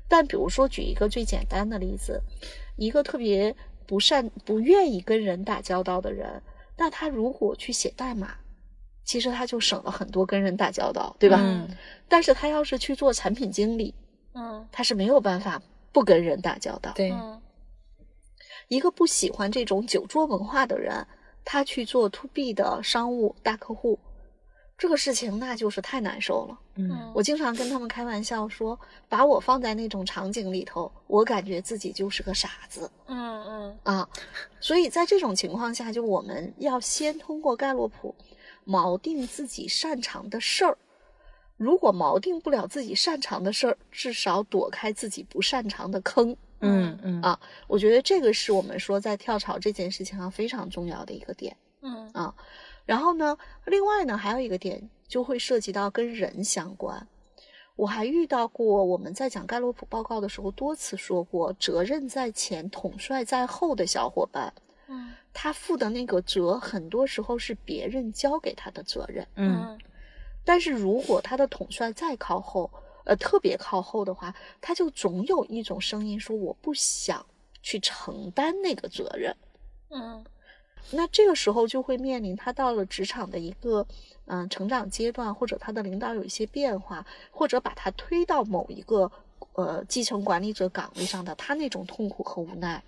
[0.06, 2.20] 但比如说，举一个最简单的例子，
[2.76, 3.54] 一个特别
[3.90, 6.40] 不善、不愿意跟人打交道的人，
[6.76, 8.36] 那他如果去写代码，
[9.04, 11.40] 其实他就省了很多跟人打交道，对吧？
[11.42, 11.68] 嗯
[12.08, 13.92] 但是他要是去做产品经理，
[14.34, 16.92] 嗯他是没有办法不跟人打交道。
[16.94, 17.42] 对，嗯
[18.68, 21.04] 一个不喜欢这种酒桌文化的人，
[21.44, 23.98] 他去做 to B 的商务大客户，
[24.78, 26.56] 这个事情那就是太难受了。
[26.88, 34.08] 嗯我经常跟他们开玩笑说，把我放在那种场景里头，我感觉自己就是个傻子嗯嗯啊。
[34.60, 38.14] 所以在这种情况下，就我们要先通过盖洛普
[38.66, 40.78] 锚定自己擅长的事儿，
[41.56, 46.36] 如果锚定不了自己擅长的事儿，至少躲开自己不擅长的坑。
[46.62, 51.56] 嗯嗯啊我觉得这个是我们说在跳槽这件事情上非常重要的一个点。
[51.82, 52.34] 嗯啊，
[52.90, 57.06] 然后呢，另外呢，还有一个点就会涉及到跟人相关。
[57.76, 64.52] 我还遇到过，我们在讲盖洛普报告的时候多次说过，责任在前，统帅在后的小伙伴，
[64.88, 69.24] 嗯他负的那个责，很多时候是别人交给他的责任。
[69.36, 69.78] 嗯
[70.44, 72.68] 但是如果他的统帅再靠后，
[73.04, 77.24] 呃，特别靠后的话，他就总有一种声音说，我不想
[77.62, 79.36] 去承担那个责任。
[79.90, 80.24] 嗯
[80.90, 83.86] 那这个时候就会面临他到了职场的一个
[84.26, 89.10] 嗯、成长阶段，或者他的领导有一些变化，或者把他推到某一个
[89.54, 92.80] 呃基层管理者岗位上的他那种痛苦和无奈。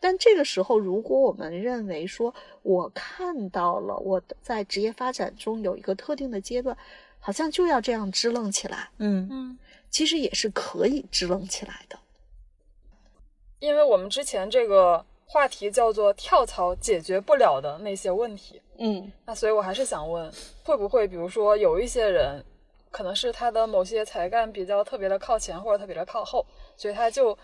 [0.00, 6.76] 但这个时候，如果我们认为说，我看到了我的在职业发展中有一个特定的阶段，
[7.20, 11.96] 好像就要这样支棱起来，嗯嗯，其实也是可以支棱起来的。
[13.60, 19.12] 因为我们之前这个话题叫做跳槽解决不了的那些问题，嗯。
[19.26, 20.32] 那所以我还是想问，
[20.64, 22.42] 会不会比如说有一些人，
[22.90, 27.36] 可能是他的某些才干比较特别的靠前或者特别的靠后，所以他就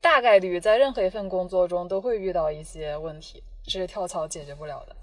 [0.00, 4.96] 大概率在任何一份工作中都会遇到一些问题，这是跳槽解决不了的。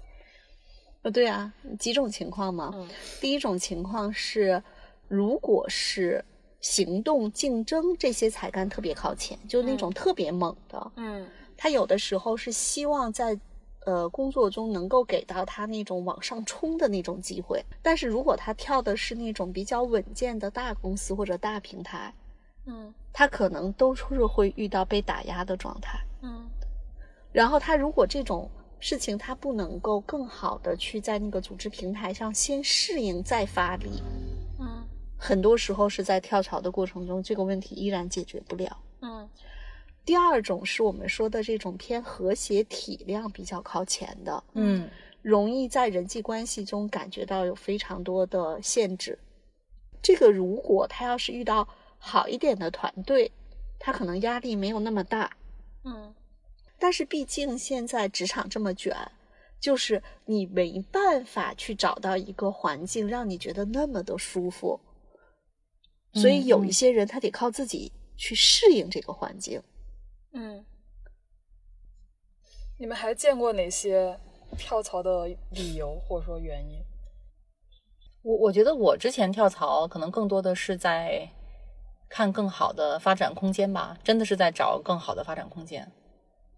[1.02, 2.70] 呃，对啊，几种情况嘛。
[2.74, 2.88] 嗯。
[3.20, 4.62] 第一种情况是，
[5.08, 6.24] 如果是
[6.60, 11.26] 行动竞争这些才干特别靠前，就是那种特别猛的，嗯
[11.62, 13.38] 他有的时候是希望在
[13.86, 22.12] 呃工作中能够给到他那种往上冲的那种机会，但是如果他跳的是那种比较稳健的大公司或者大平台，
[22.66, 26.00] 嗯他可能都是会遇到被打压的状态。
[26.22, 26.50] 嗯
[27.30, 34.02] 然后他如果这种事情他不能够更好的去在那个组织平台上先适应再发力，
[34.58, 34.82] 嗯
[35.16, 38.76] 很多时候是在跳槽的过程中，这个问题依然解决不了。
[39.02, 39.28] 嗯
[40.04, 44.88] 第二种是我们说的这种偏和谐体量比较靠前的，嗯
[45.22, 49.16] 容易在人际关系中感觉到有非常多的限制。
[50.02, 53.30] 这个如果他要是遇到好一点的团队，
[53.78, 55.36] 他可能压力没有那么大。
[55.84, 56.12] 嗯
[56.78, 58.96] 但是毕竟现在职场这么卷，
[59.60, 64.80] 就是你没办法去找到一个环境让你觉得那么的舒服，
[66.14, 69.62] 所以有一些人他得靠自己去适应这个环境。
[70.32, 70.64] 嗯，
[72.78, 74.18] 你们还见过哪些
[74.56, 76.82] 跳槽的理由或者说原因？
[78.22, 81.28] 我我觉得我之前跳槽可能更多的是在
[82.08, 85.90] 看更好的发展空间吧，真的是在找更好的发展空间。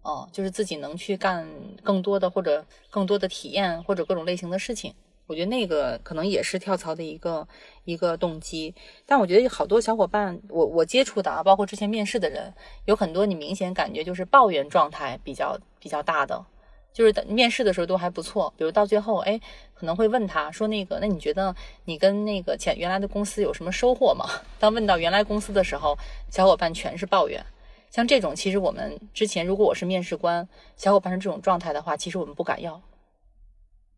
[0.03, 1.49] 哦，就是自己能去干
[1.83, 4.93] 更多的或者更多的体验或者各种类型的事情。
[5.27, 7.47] 我觉得那个可能也是跳槽的一个
[7.83, 8.73] 一个动机。
[9.05, 12.53] 但我觉得好多小伙伴，我我接触的啊，包括之前面试的人，
[12.85, 16.45] 有很多你明显感觉就是抱怨状态比较比较大的。
[16.93, 19.37] 就是面试的时候都还不错，比如到最后，哎，
[19.73, 24.25] 可能会问他说那个，那你觉得你跟那个前原来的公司有什么收获吗？
[24.59, 25.97] 当问到原来公司的时候，
[26.29, 27.45] 小伙伴全是抱怨。
[27.91, 32.81] 像这种，其实我们之前如果我是面试官，小伙伴是这种状态的话，其实我们不敢要。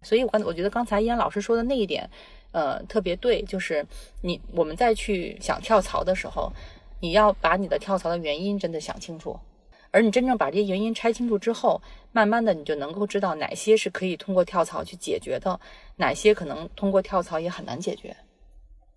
[0.01, 2.09] 所以我刚我觉得刚才依然老师说的那一点，
[2.51, 3.85] 呃，特别对，就是
[4.21, 6.51] 你我们再去想跳槽的时候，
[6.99, 9.37] 你要把你的跳槽的原因真的想清楚。
[9.89, 11.81] 而你真正把这些原因拆清楚之后，
[12.11, 15.59] 慢慢的你就能够知道哪些是可以通过跳槽去解决的，
[15.95, 18.15] 哪些可能通过跳槽也很难解决。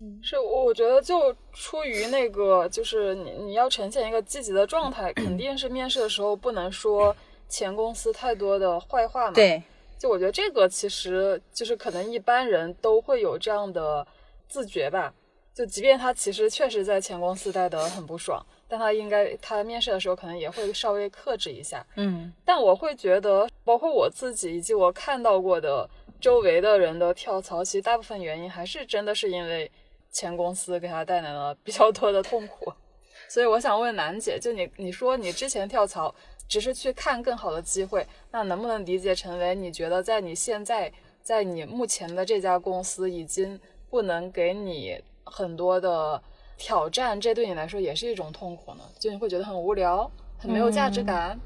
[0.01, 7.15] 嗯是，我觉得就出于那个，就是你你要呈现一个积极的状态，肯定是面试的时候不能说
[7.47, 9.63] 前公司太多的坏话嘛。，对，
[10.01, 14.05] 就我觉得这个其实就是可能一般人都会有这样的
[14.49, 15.13] 自觉吧。
[15.53, 21.85] 就即便他其实确实在前公司待得很不爽，但他应该他面试的时候可能也会稍微克制一下。
[21.97, 25.87] 嗯但我会觉得，包括我自己以及我看到过的
[26.19, 29.69] 周围的人的跳槽，其实大部分原因还是真的是因为
[30.11, 32.73] 前公司给他带来了比较多的痛苦。
[33.29, 36.13] 所以我想问楠姐，就你你说你之前跳槽
[36.51, 43.57] 只是去看更好的机会，那能不能理解成为你觉得在你现在在你目前的这家公司已经
[43.89, 46.21] 不能给你很多的
[46.57, 48.81] 挑战，这对你来说也是一种痛苦呢？
[48.99, 51.39] 就你会觉得很无聊，很没有价值感。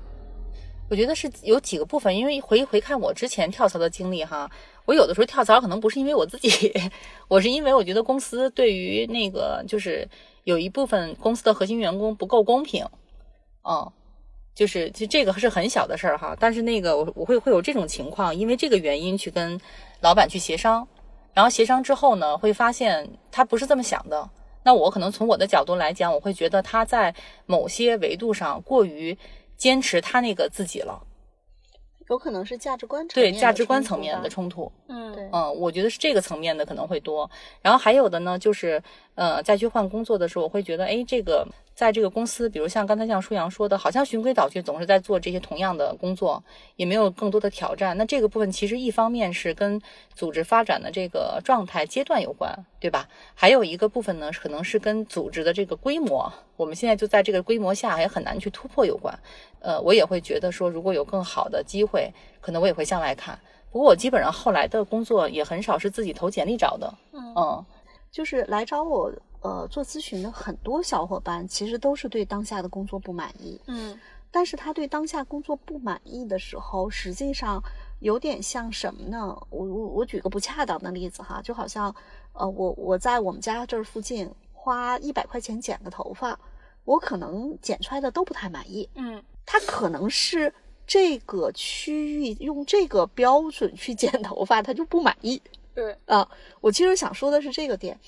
[0.90, 4.50] 我觉得是有几个部分，因为回回看我之前跳槽的经历哈，
[4.86, 6.74] 我有的时候跳槽可能不是因为我自己，
[7.30, 10.10] 我是因为我觉得公司对于那个就是
[10.46, 12.84] 有一部分公司的核心员工不够公平，
[13.64, 13.92] 嗯，
[14.56, 19.60] 就是就这个是很小的事儿哈，但是那个我我会会有这种情况，因为这个原因去跟
[20.00, 20.88] 老板去协商，
[21.34, 24.28] 然后协商之后呢，会发现他不是这么想的。
[24.64, 27.14] 那我可能从我的角度来讲，我会觉得他在
[27.46, 29.16] 某些维度上过于
[29.58, 31.04] 坚持他那个自己了。
[32.10, 34.72] 有可能是价值观层对面的价值观层面的冲突。
[34.88, 37.30] 嗯对嗯，我觉得是这个层面的可能会多。
[37.62, 38.82] 然后还有的呢，就是
[39.16, 46.44] 呃，再去换工作的时候，我会觉得，哎，这个在这个公司，比如像刚才像舒阳说的，好像循规蹈矩，总是在做这些同样的工作，
[46.76, 47.98] 也没有更多的挑战。
[47.98, 49.82] 那这个部分其实一方面是跟
[50.14, 53.08] 组织发展的这个状态阶段有关，对吧？
[53.34, 59.18] 还有一个部分呢，可能是跟组织的这个规模，我们现在就在这个规模下，也很难去突破有关。
[59.60, 63.40] 呃，我也会觉得说，如果有更好的机会，可能我也会向外看。
[63.72, 67.66] 不过我基本上后来的工作也很少是自己投简历找的，嗯
[68.16, 73.60] 就是来找我呃做咨询的很多小伙伴，其实都是对当下的工作不满意。
[73.68, 74.00] 嗯
[74.32, 77.62] 但是他对当下工作不满意的时候，实际上
[78.00, 79.38] 有点像什么呢？
[79.50, 81.94] 我我我举个不恰当的例子哈，就好像
[82.32, 86.40] 呃我我在我们家这儿附近花一百块钱剪个头发，
[86.86, 90.54] 我可能剪出来的都不太满意，嗯他可能是
[90.88, 95.42] 这个区域用这个标准去剪头发，他就不满意。
[95.76, 96.28] 对，啊，
[96.62, 98.00] 我其实想说的是这个点，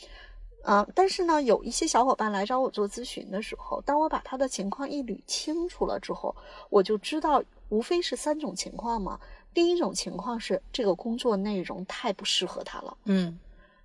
[0.63, 6.36] 啊，但是呢，有一些小伙伴来找我做咨询的时候，当我把他的情况一捋清楚了之后，
[6.69, 9.19] 我就知道，无非是三种情况嘛。
[9.53, 13.38] 第一种情况是这个工作内容太不适合他了，嗯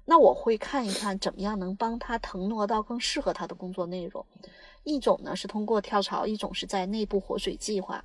[0.04, 4.26] 那我会看一看怎么样能帮他腾挪到更适合他的工作内容。
[4.84, 8.04] 一种呢是通过跳槽，一种是在内部活水计划。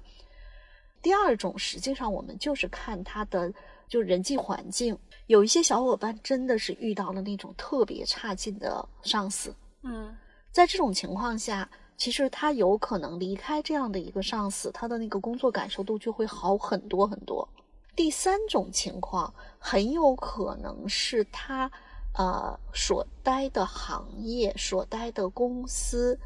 [1.02, 3.52] 第二种实际上我们就是看他的
[3.88, 4.98] 就人际环境，
[5.28, 10.16] 有一些小伙伴真的是遇到了那种特别差劲的上司，嗯。
[10.52, 17.48] 在这种情况下，其实他有可能离开这样的一个上司，他的那个工作感受度就会好很多很多。
[17.96, 21.70] 第三种情况很有可能是他
[22.14, 26.18] 呃所待的行业、所待的公司，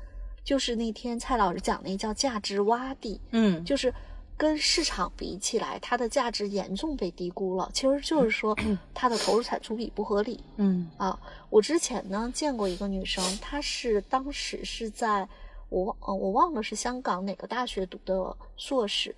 [0.45, 3.63] 就是那天蔡老师讲那叫价值洼地，嗯。
[3.65, 3.93] 就是
[4.42, 7.70] 跟市场比起来，它的价值严重被低估了。
[7.76, 8.58] 其实就是说，
[8.92, 10.44] 它的投入产出比不合理。
[10.56, 11.20] 嗯啊，
[11.52, 15.30] 我之前呢见过一个女生，她是当时是在
[15.70, 19.16] 我忘呃我忘了是香港哪个大学读的硕士，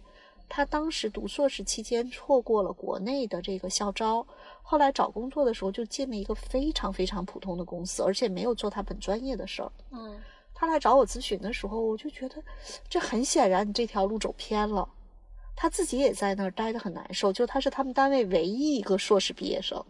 [0.50, 4.28] 她当时读硕士期间错过了国内的这个校招，
[4.62, 9.72] 后来找工作的时候就进了一个非常非常普通的公司，而且没有做她本专业的事儿。
[9.92, 10.20] 嗯
[10.54, 12.44] 她来找我咨询的时候，我就觉得
[12.90, 14.86] 这很显然你这条路走偏了。
[15.56, 19.84] 她自己也在那儿待得很难受，就他是他们单位唯一一个硕士毕业生。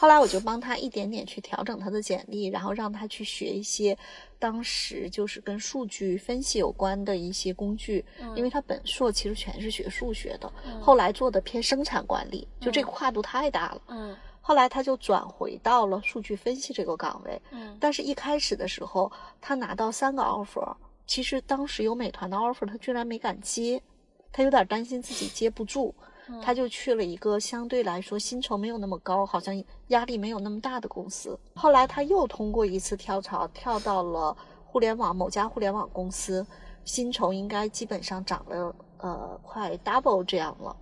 [0.00, 3.98] 后来我就帮他一点点去调整他的简历，然后让他去学一些
[4.38, 8.04] 当时就是跟数据分析有关的一些工具，
[8.36, 10.48] 因为他本硕其实全是学数学的，
[10.80, 13.82] 后来做的偏生产管理，就这个跨度太大了。
[13.88, 20.74] 嗯后来他就转回到了数据分析这个岗位，嗯但是一开始的时候，他拿到三个 offer，
[21.08, 23.82] 其实当时有美团的 offer，他居然没敢接，
[24.32, 25.94] 他有点担心自己接不住，
[26.42, 31.38] 他就去了一个相对来说薪酬没有那么高，好像压力没有那么大的公司。
[31.54, 34.36] 后来他又通过一次跳槽，跳到了
[34.66, 36.46] 互联网某家互联网公司，
[36.84, 40.76] 薪酬应该基本上涨了呃快 double 这样了。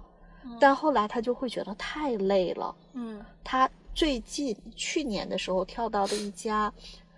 [0.60, 6.72] 但后来他就会觉得太累了，嗯他最近去年的时候跳到的一家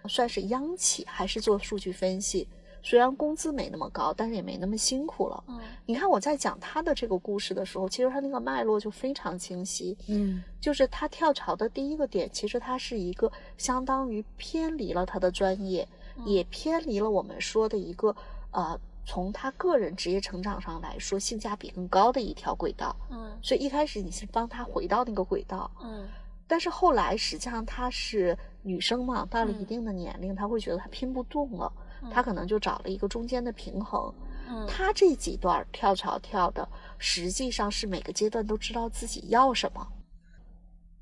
[0.07, 2.49] 算是央企，还是做数据分析。
[2.89, 5.45] 虽然工资没那么高，但是也没那么辛苦了。
[5.47, 9.95] 嗯你看我在讲他的这个故事的时候，其实他那个脉络就非常清晰。
[10.07, 15.87] 嗯就是他跳槽的第一个点，其实他是一个相当于偏离了他的专业，
[16.25, 18.17] 也偏离了我们说的一个
[18.53, 22.97] 呃，从他个人职业成长上来说，性价比更高的一条轨道。
[23.11, 26.09] 嗯所以一开始你是帮他回到那个轨道，嗯
[26.47, 31.71] 但是后来实际上她是女生嘛，到了一嗯定的年龄，她会觉得她拼不动了，
[32.11, 34.13] 她可能就找了一个中间的平衡。
[34.49, 36.67] 嗯她这几段跳槽跳的，
[36.99, 39.87] 实际上是每个阶段都知道自己要什么。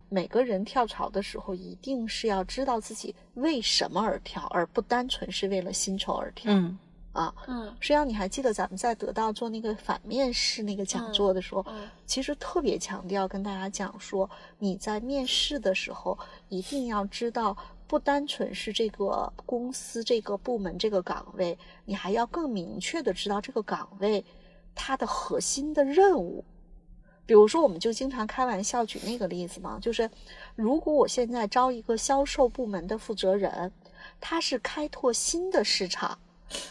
[0.09, 6.79] 每个人跳槽的时候，一定是要知道自己为什么而跳，而不单纯是为了薪酬而跳、嗯
[7.13, 7.35] 啊。
[7.49, 16.17] 嗯实际上，你还记得咱们在得到做那个反面试那个讲座的时候，嗯其实特别强调跟大家讲说，你在面试的时候
[16.49, 17.57] 一定要知道，
[17.89, 24.25] 不单纯是这个公司、这个部门、这个岗位，你还要更明确的知道这个岗位
[24.75, 26.45] 它的核心的任务。
[27.25, 30.09] 比如说，我们就经常开玩笑举那个例子嘛，就是
[30.55, 33.73] 如果我现在招一个销售部门的负责人，
[34.21, 36.17] 他是开拓新的市场，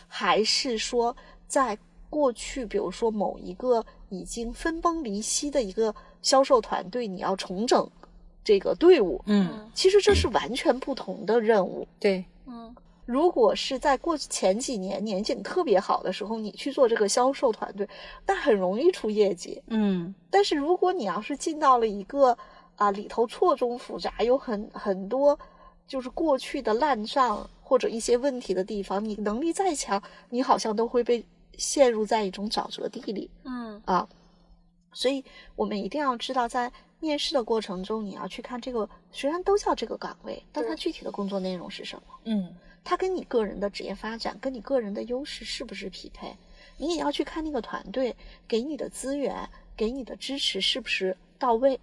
[0.07, 1.16] 还是说
[1.47, 1.78] 在
[2.09, 7.89] 过去，比如说某一个已经分崩离析的一个销售团队，你要重整
[8.46, 11.86] 这个队伍，嗯，其实这是完全不同的任务。
[12.00, 12.74] 对，嗯
[13.06, 17.88] 如果是在过去前几年年景特别好的时候，你去做这个销售团队，
[18.26, 19.62] 那很容易出业绩。
[19.68, 22.36] 嗯但是如果你要是进到了一个
[22.78, 25.38] 啊里头错综复杂，有很很多
[25.88, 31.24] 就是过去的烂账或者一些问题的地方，你能力再强，你好像都会被
[31.58, 34.08] 陷入在一种沼泽地里嗯啊。
[34.96, 35.24] 所以
[35.56, 42.14] 我们一定要知道，在面试的过程中，你要去看这个，虽然都叫这个岗位，但它具体的工作内容是什么？
[42.24, 46.36] 嗯它跟你个人的职业发展、跟你个人的优势是不是匹配？
[46.78, 48.16] 你也要去看那个团队
[48.48, 51.80] 给你的资源、给你的支持是不是到位。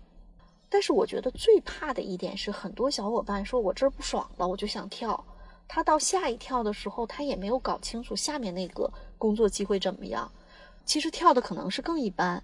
[0.69, 5.23] 但是我觉得最怕的一点是，很多小伙伴说我这儿不爽了，我就想跳。
[5.67, 10.31] 他到下一跳的时候，他也没有搞清楚下面那个工作机会怎么样。
[10.85, 12.43] 其实跳的可能是更一般，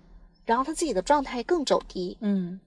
[0.48, 2.16] 然后他自己的状态更走低。
[2.22, 2.58] 嗯，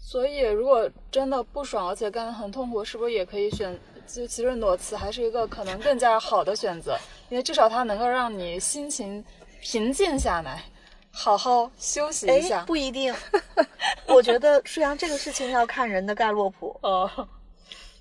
[0.00, 3.78] 所以如果真的不爽，而且干得很痛苦，是不是也可以选？
[4.04, 9.24] 就其实裸辞还是一个可能更加好的选择，因为至少它能够让你心情
[9.60, 10.64] 平静下来，
[11.12, 12.64] 好好休息一哎下，。
[12.64, 13.14] 不一定。
[14.08, 16.76] 我觉得舒阳这个事情要看人的盖洛普。
[16.82, 17.08] 哦，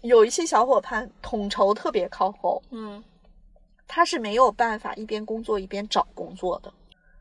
[0.01, 3.03] 有一些小伙伴统筹特别靠后，嗯
[3.85, 6.73] 他是没有办法一边工作一边找工作的。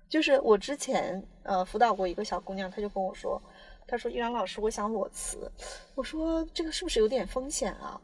[0.08, 3.40] 就是我之前呃辅导过一个小姑娘，她就跟我说，
[3.86, 5.50] 她说依然老师，我想裸辞。
[5.94, 8.00] 我说这个是不是有点风险啊？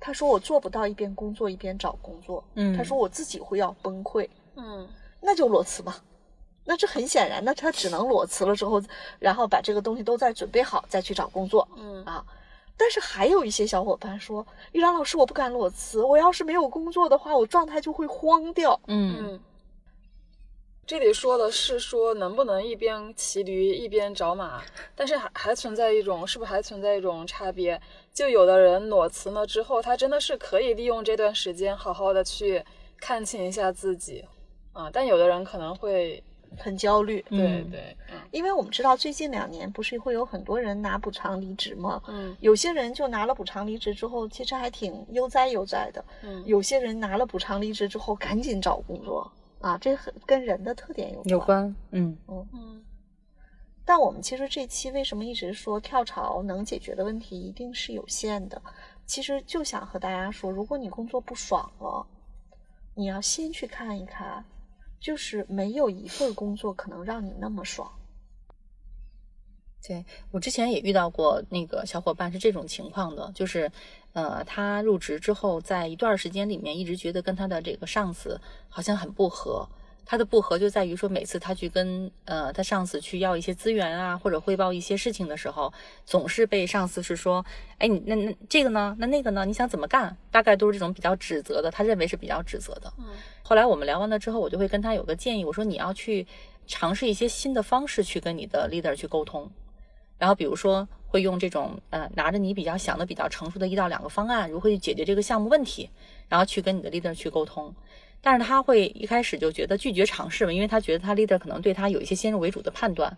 [0.00, 2.42] 她说我做不到一边工作一边找工作。
[2.54, 4.28] 嗯她说我自己会要崩溃。
[4.56, 4.88] 嗯
[5.20, 6.02] 那就裸辞吧。
[6.64, 8.82] 那这很显然，那她只能裸辞了之后，
[9.18, 12.24] 然后把这个东西都再准备好，再去找工作嗯啊。
[12.76, 18.80] 但是还有一些小伙伴说：“玉兰老师，我不敢裸辞，我要是没有工作的话，我状态就会慌掉。
[18.86, 19.40] 嗯嗯。
[20.90, 24.60] 这里说的是说能不能一边骑驴一边找马，
[24.96, 27.80] 但是还还存在一种，是不是还存在一种差别？
[28.12, 32.60] 就有的人裸辞了之后，他真的是可以利用这段时间好好的去
[32.98, 34.24] 看清一下自己
[34.72, 36.20] 啊，但有的人可能会，
[36.58, 37.24] 很焦虑。
[37.30, 42.02] 对嗯对，嗯因为我们知道最近两年不是会有很多人拿补偿离职吗？
[42.08, 49.30] 嗯有些人就拿了补偿离职之后，其实还挺悠哉悠哉的；嗯有些人拿了补偿离职之后，赶紧找工作
[49.60, 52.84] 啊，这很跟人的特点有有关，嗯嗯
[53.84, 58.62] 但我们其实这期为什么一直说跳槽能解决的问题一定是有限的？
[59.04, 62.06] 其实就想和大家说，如果你工作不爽了，
[62.94, 64.44] 你要先去看一看，
[65.00, 67.90] 就是没有一份工作可能让你那么爽。
[69.82, 73.72] 对我之前也遇到过那个小伙伴是这种情况的，就是，
[74.12, 79.68] 呃，他入职之后，在一段时间里面一直觉得跟他的这个上司好像很不合。
[80.04, 85.72] 他的不合就在于说，每次他去跟呃他上司去要一些资源啊，或者汇报一些事情的时候，
[86.04, 87.44] 总是被上司是说，
[87.78, 90.16] 哎，你那那这个呢，那那个呢，你想怎么干？
[90.32, 92.92] 大概都是这种比较指责的，他认为是比较指责的。
[92.98, 93.04] 嗯
[93.44, 96.26] 后来我们聊完了之后，我就会跟他有个建议，我说你要去
[96.66, 99.48] 尝试一些新的方式去跟你的 leader 去沟通。
[100.20, 105.90] 然后比如说会用这种呃拿着你比较想的比较成熟的一到两个方案，如何去解决这个项目问题，
[106.28, 107.74] 然后去跟你的 leader 去沟通。
[108.22, 113.10] 但是他会一开始就觉得拒绝尝试嘛，因为他觉得他 leader 可能对他有一些先入为主的判断。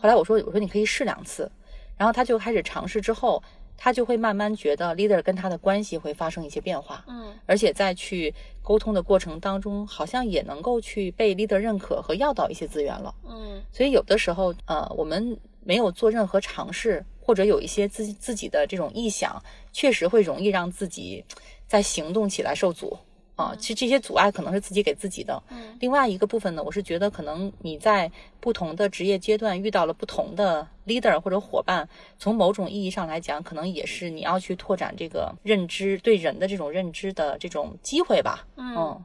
[0.00, 1.50] 后来我说我说你可以试两次，
[1.96, 3.40] 然后他就开始尝试之后，
[3.76, 7.04] 他就会慢慢觉得 leader 跟他的关系会发生一些变化。
[7.06, 13.14] 嗯而且在去沟通的过程当中，好像也能够去被 leader 认可和要到一些资源了。
[13.28, 15.38] 嗯所以有的时候，呃，我们
[15.68, 19.38] 没有做任何尝试，或者有一些自己自己的这种臆想，
[19.70, 21.22] 确实会容易让自己
[21.66, 22.96] 在行动起来受阻
[23.36, 23.54] 啊。
[23.58, 25.42] 其实这些阻碍可能是自己给自己的。
[25.50, 28.10] 嗯另外一个部分呢，我是觉得可能你在
[28.40, 31.86] 不同的职业阶段遇到了不同的 leader 或者伙伴，
[32.18, 38.46] 从某种意义上来讲，可能也是你要去拓展这个认知对人的这种认知的这种机会吧。
[38.56, 39.04] 嗯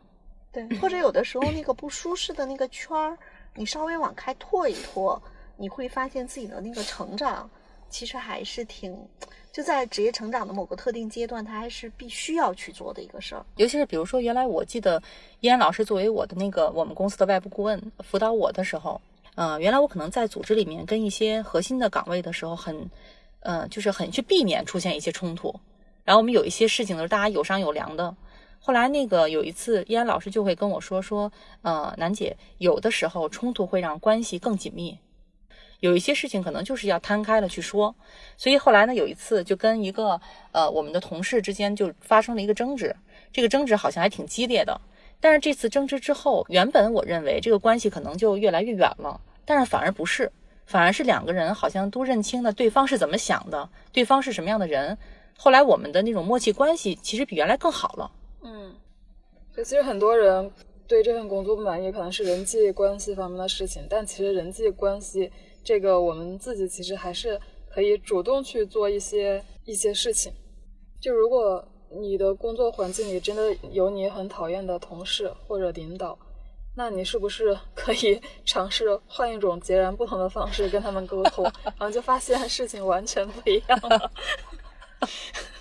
[0.53, 3.17] 对，或者有的时候那个不舒适的那个圈儿，
[3.53, 5.21] 你稍微往开拓一拓，
[5.57, 7.49] 你会发现自己的那个成长
[7.89, 8.97] 其实还是挺，
[9.51, 13.45] 就在职业成长的某个特定阶段，它还是必须要去做的一个事儿。
[13.57, 15.01] 尤其是比如说，原来我记得
[15.41, 18.99] 依安老师作为我的那个我们公司的外部顾问辅导我的时候，
[19.35, 22.89] 呃，原来我可能在组织里面跟一些核心的岗位的时候很，
[23.41, 25.53] 嗯，就是很去避免出现一些冲突。
[26.03, 28.15] 然后我们有一些事情都是，大家有商有量的。
[28.59, 31.31] 后来那个有一次，依安老师就会跟我说说，
[31.61, 34.97] 呃，楠姐，有的时候冲突会让关系更紧密，
[35.83, 37.93] 有一些事情可能就是要摊开了去说。
[38.37, 40.19] 所以后来呢，有一次就跟一个
[40.53, 42.95] 呃我们的同事之间就发生了一个争执，
[43.33, 44.79] 这个争执好像还挺激烈的。
[45.19, 50.31] 但是这次争执之后，原本我认为这个关系可能就越来越远了，但是反而不是。
[50.65, 54.97] 反而是两个人好像都认清了对方是怎么想的，对方是什么样的人。
[55.37, 58.09] 后来我们的那种默契关系其实比原来更好了。
[58.41, 58.73] 嗯，
[59.55, 60.49] 就其实很多人
[60.87, 65.29] 对这份工作不满意，可能是人际关系方面的事情，但其实人际关系
[65.63, 67.39] 这个我们自己其实还是
[67.73, 70.31] 可以主动去做一些一些事情。
[70.99, 76.17] 就如果你的工作环境里真的有你很讨厌的同事或者领导，
[76.75, 84.11] 那你是不是 可以尝试换一种截然不同的方式跟他们沟通，然后就发现事情完全不一样了？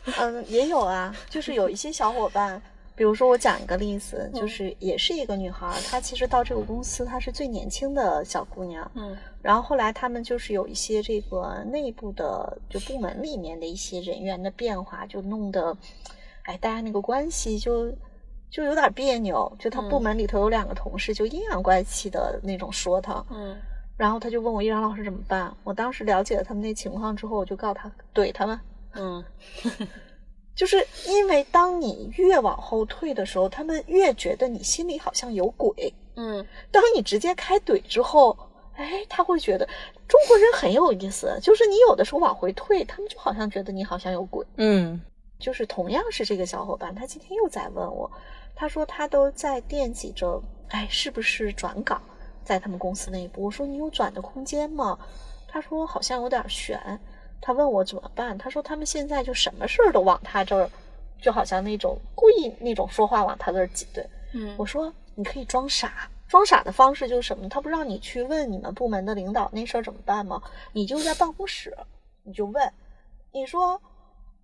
[0.18, 2.60] 嗯，也有啊，就是有一些小伙伴，
[2.94, 9.16] 比如说我讲一个例子，就是也是一个女孩，她其实到这个公司，她是最年轻的小姑娘，嗯。
[9.40, 15.76] 然后后来他们就是有一些这个内部的就部门里面的一些人员的变化，就弄得，
[16.42, 17.90] 哎，大家那个关系就
[18.50, 19.50] 就有点别扭。
[19.58, 23.56] 就他部门里头有两个同事就阴阳怪气的那种说他，嗯。
[23.96, 25.54] 然后他就问我依然老师怎么办。
[25.64, 28.60] 我当时了解了他们那情况之后，我就告诉他怼他们，
[28.94, 29.24] 嗯
[30.62, 35.92] 就是因为当你越往后退的时候，他们越觉得你心里好像有鬼。
[36.14, 38.38] 嗯当你直接开怼之后，
[38.76, 39.66] 哎，他会觉得
[40.06, 44.46] 中国人很有意思，就是你有的时候往回退，他们就好像觉得你好像有鬼。
[44.56, 45.00] 嗯
[45.40, 48.08] 就是同样是这个小伙伴，他今天又在问我，
[48.54, 52.00] 他说他都在惦记着，哎，是不是转岗
[52.44, 53.46] 在他们公司内部？
[53.46, 54.96] 我说你有转的空间吗？
[55.48, 56.78] 他说好像有点悬，
[57.42, 58.38] 他问我怎么办？
[58.38, 60.70] 他说他们现在就什么事儿都往他这儿，
[61.20, 64.02] 就好像那种故意那种说话往他这儿挤兑。
[64.32, 67.48] 嗯我说你可以装傻，装傻的方式就是什么？
[67.48, 70.40] 他不让你去问你们部门的领导那事儿怎么办吗？
[70.72, 71.76] 你就在办公室，
[72.22, 72.72] 你就问，
[73.32, 73.78] 你说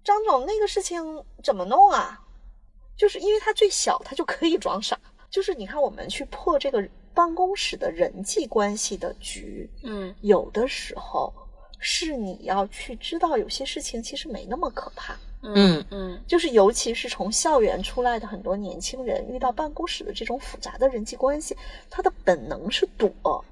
[0.04, 2.20] 张总那个事情怎么弄啊？
[2.96, 4.98] 就是因为他最小，他就可以装傻。
[5.30, 11.32] 就是你看，我们去破这个办公室的人际关系的局，嗯有的时候
[11.78, 15.16] 是你要去知道，有些事情其实没那么可怕。
[15.40, 21.56] 嗯嗯就是尤其是从校园出来的很多年轻人，遇到办公室的这种复杂的人际关系，
[21.88, 23.44] 他的本能是躲，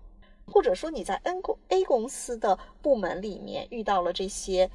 [0.51, 4.69] 或者说你在 N 公 A 公司的部门里面遇到了这些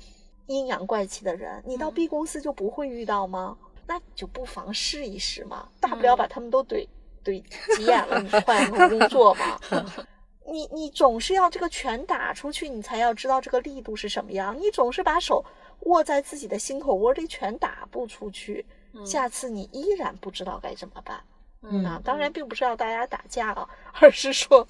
[0.48, 3.58] 阴阳怪气的人，你到 B 公司就不会遇到吗？
[3.86, 6.88] 那你就不妨试一试嘛，大不了把他们都怼
[7.26, 7.44] 怼
[7.76, 9.60] 急眼了，你换一份工作嘛。
[10.46, 14.58] 你你总是要这个拳打出去，你才要知道这个力度是什么样。
[14.60, 15.44] 你总是把手
[15.82, 18.66] 握在自己的心口窝，里拳打不出去，
[19.06, 21.24] 下次你依然不知道该怎么办。
[21.64, 23.70] 嗯啊，当然并不是要大家打架啊，
[24.02, 24.68] 而是说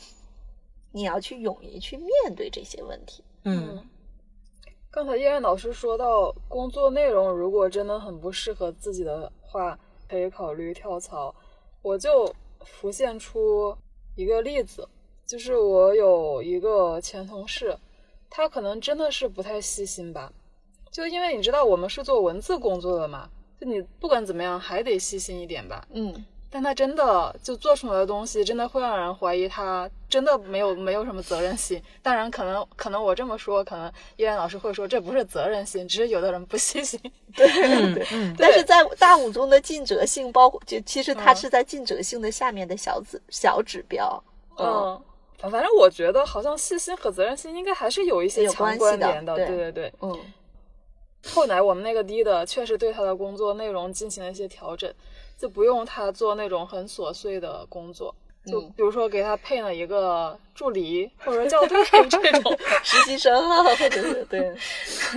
[0.92, 3.24] 你要去勇于去面对这些问题。
[3.46, 3.82] 嗯
[4.92, 11.34] 刚才叶然老师说到，工作内容如果真的很不适合自己的话，可以考虑跳槽。
[11.82, 12.30] 我就
[12.66, 13.74] 浮现出
[14.18, 14.86] 一个例子，
[15.32, 17.74] 就是我有一个前同事，
[18.30, 20.30] 他可能真的是不太细心吧，
[20.92, 25.88] 就因为你知道我们是做文字工作的嘛，就你不管怎么样还得细心一点吧。
[25.94, 31.82] 嗯，但他真的就做出来的东西，真的会让人怀疑他真的没有没有什么责任心。
[32.02, 37.00] 当然，可能可能我这么说，可能依然老师会说这不是责任心，只是有的人不细心。
[37.34, 38.06] 对 嗯对。
[38.12, 44.22] 嗯但是在大五中的尽责性，包括就其实它嗯是在尽责性的下面的小指小指标。
[44.58, 45.02] 嗯，
[45.42, 49.36] 反反正我觉得好像细心和责任心应该还是有一些有强关联的。
[49.36, 49.94] 对对对对。
[50.02, 50.20] 嗯
[51.34, 54.92] 后来我们那个低的确实对他的工作内容进行了一些调整，
[55.38, 58.14] 就不用他做那种很琐碎的工作。
[58.44, 61.78] 就嗯比如说给他配了一个助理或者校对
[62.10, 64.52] 这种， 实习生啊，或者是对，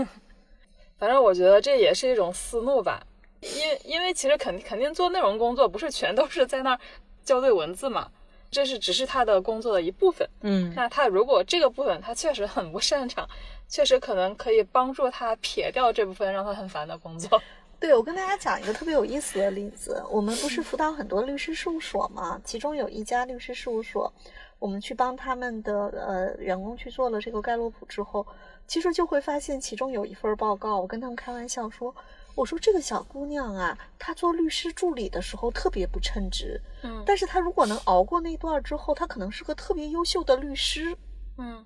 [1.01, 3.03] 反正我觉得这也是一种思路吧，
[3.41, 6.81] 因为因为其实肯肯定做内容工作不是全都是在那儿
[7.25, 8.11] 校对文字嘛，
[8.55, 10.27] 这是只是他的工作的一部分。
[10.43, 13.29] 嗯那他如果这个部分他确实很不擅长，
[13.69, 17.43] 确实可能可以帮助他撇掉这部分让他很烦的工作。
[17.81, 20.03] 对，我跟大家讲一个特别有意思的例子。
[20.09, 24.11] 我们不是辅导很多律师事务所嘛，其中有一家律师事务所，
[24.59, 28.27] 我们去帮他们的呃员工去做了这个盖洛普之后，
[28.67, 31.95] 其实就会发现其中有一份报告，我跟他们开玩笑说，
[32.35, 40.97] 我说这个小姑娘啊，她做律师助理的时候特别不称职，嗯但是她如果能熬过那段之后，她可能是个特别优秀的律师。
[41.39, 41.65] 嗯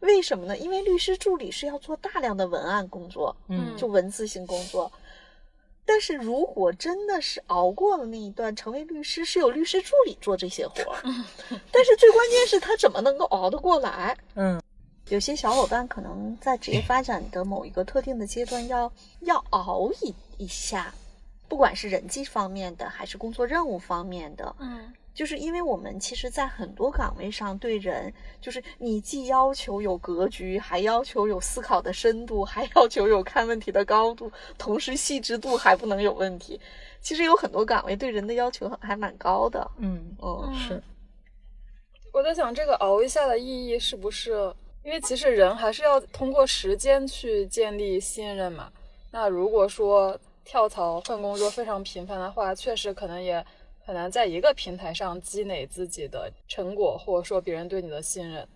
[0.00, 0.56] 为什么呢？
[0.56, 4.90] 因为律师助理是要做大量的文案工作，嗯就文字性工作。
[5.84, 11.02] 但是如果真的是熬过了那一段，成为律师是有律师助理做这些活儿，
[11.72, 14.16] 但是最关键是他怎么能够熬得过来？
[14.34, 14.60] 嗯
[15.08, 20.92] 有些小伙伴可能在职业发展的某一个特定的阶段要要熬一一下，
[21.48, 36.60] 不管是人际方面的还是工作任务方面的，嗯就是因为我们其实，在很多岗位上对人，就是你既要求有格局，还要求有思考的深度，还要求有看问题的高度，同时细致度还不能有问题。
[37.00, 39.68] 其实有很多岗位对人的要求还蛮高的。
[39.78, 40.80] 嗯，哦，是，
[42.12, 44.54] 我在想，这个熬一下的意义是不是？
[44.82, 48.72] 因为其实人还是要通过时间去建立信任嘛。
[49.10, 53.44] 那如果说跳槽换工作非常频繁的话，确实可能也。
[53.88, 58.46] 很难在一个平台上积累自己的成果，或者说别人对你的信任。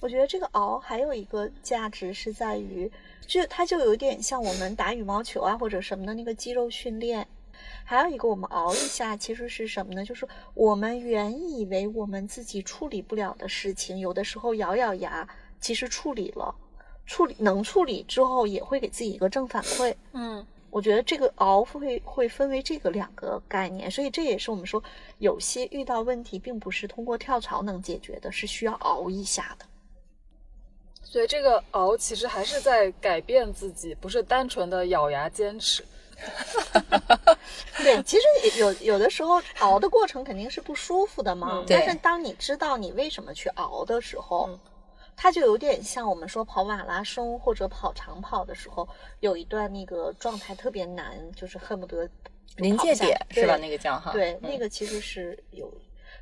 [0.00, 2.90] 我觉得这个熬还有一个价值是在于，
[3.24, 7.24] 就它就有点像我们打羽毛球啊或者什么的那个肌肉训练。
[7.84, 10.04] 还有一个我们熬一下，其实是什么呢？
[10.04, 15.28] 就是我们原以为我们自己处理不了的事情，有的时候咬咬牙，
[15.60, 16.54] 其实处理了，
[17.06, 19.94] 处理能处理之后，也会给自己一个正反馈。
[20.12, 20.46] 嗯。
[20.70, 24.84] 我觉得这个熬会会分为这个两个概念，所以这也是我们说
[25.16, 29.64] 有些遇到问题并不是通过跳槽能解决的，是需要熬一下的。
[31.02, 35.82] 所以这个熬其实还是在改变自己，不是单纯的咬牙坚持。
[37.82, 44.48] 对，其实有有的时候熬的过程肯定是不舒服的嘛，但是当你知道你为什么去熬的时候。
[45.20, 48.88] 它就有点像我们说跑马拉松或者跑长跑的时候，
[49.18, 52.08] 有一段那个状态特别难，就是恨不得
[52.54, 53.56] 临界点是吧？
[53.56, 55.68] 那个叫哈，对，那个其实是有。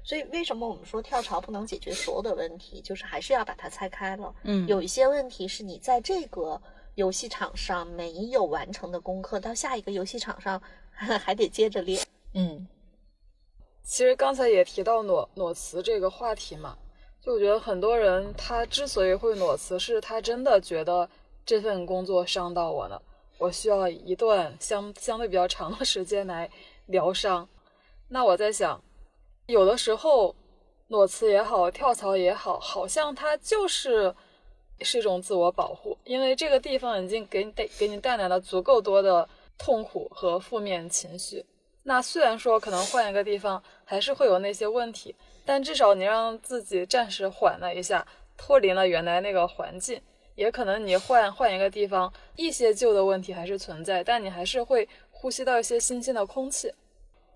[0.03, 4.35] 所以为什么我们说跳槽不能解决所有的问题，就是还是要把它拆开了。
[4.45, 6.59] 嗯，有一些问题是你在这个
[6.97, 12.05] 游戏场上没有完成的功课，到下一个游戏场上 还得接着练。
[12.35, 12.67] 嗯，
[13.83, 16.77] 其实刚才也提到裸裸辞这个话题嘛。
[17.23, 21.09] 就我觉得很多人他之所以会裸辞，是他真的觉得
[21.45, 23.03] 这份工作伤到我了，
[23.39, 26.49] 我需要一段相相对比较长的时间来
[26.87, 27.49] 疗伤。
[28.09, 28.81] 那我在想，
[29.47, 30.35] 有的时候
[30.87, 34.15] 裸辞也好，跳槽也好，好像它就是
[34.81, 41.45] 是一种自我保护，因为这个地方已经给你带给你带来了足够多的痛苦和负面情绪。
[41.83, 45.15] 那虽然说可能换一个地方还是会有那些问题。
[45.49, 48.05] 但至少你让自己暂时缓了一下，
[48.37, 50.03] 脱离了原来那个环境，
[50.35, 56.73] 也可能你换换一个地方，一些旧的问题还是存在，但你还是会呼吸到一些新鲜的空气。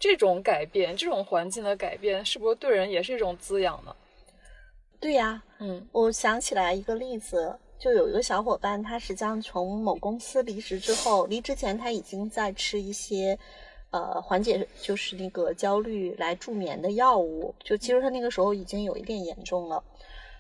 [0.01, 3.95] 这种改变，这种环境的改变，是不是对人也是一种滋养呢？
[5.01, 13.39] 对呀，嗯，我想起来一个例子，就有一个小伙伴，他实际上从某公司离职之后，离职前他已经在吃一些。
[13.93, 19.83] 呃，缓解就是那个焦虑来助眠的药物，就其实他那个时候已经有一点严重了。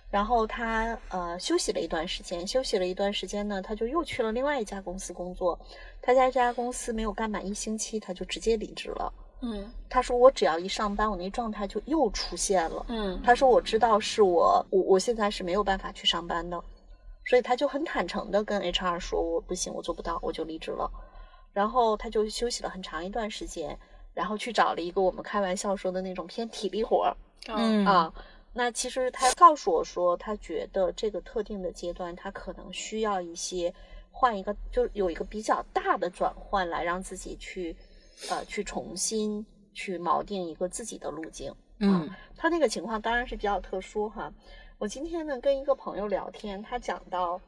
[0.08, 5.58] 然后他呃休息了一段时间，休息了一段时间呢，他就又去了另外一家公司工作。
[6.00, 9.12] 他在这家公司没有干满一星期，他就直接离职了。
[9.42, 12.84] 嗯，他说我只要一上班，我那状态就又出现了。
[12.88, 16.62] 嗯，他说我知道是我我我现在是没有办法去上班的，
[17.26, 20.90] 所以他就很坦诚的跟 HR 说我不行，我做不到，我就离职了。
[21.52, 23.76] 然后他就休息了很长一段时间，
[24.14, 27.16] 然后去找了一个我们开玩笑说的那种偏体力活儿，
[27.48, 28.12] 嗯啊，
[28.52, 33.72] 那其实他告诉我说，他觉得这个特定的阶段，他可能需要一些
[34.12, 37.74] 换一个，就有一个比较大的转换，来让自己去
[38.28, 41.54] 呃去重新去锚定一个自己的路径。
[41.78, 44.32] 嗯，他那个情况当然是比较特殊哈。
[44.78, 47.40] 我今天呢跟一个朋友聊天，他讲到。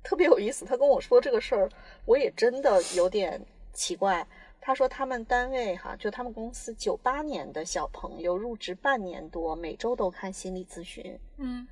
[0.00, 1.68] 特别有意思，他跟我说这个事儿，
[2.06, 3.44] 我也真的有点
[3.74, 4.26] 奇怪。
[4.60, 11.18] 他说他们单位哈，就他们公司九八年的小朋友入职半年多，每周都看心理咨询。
[11.36, 11.66] 嗯，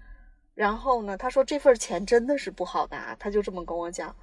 [0.55, 4.15] 然后呢，他说这份钱真的是不好拿，他就这么跟我讲。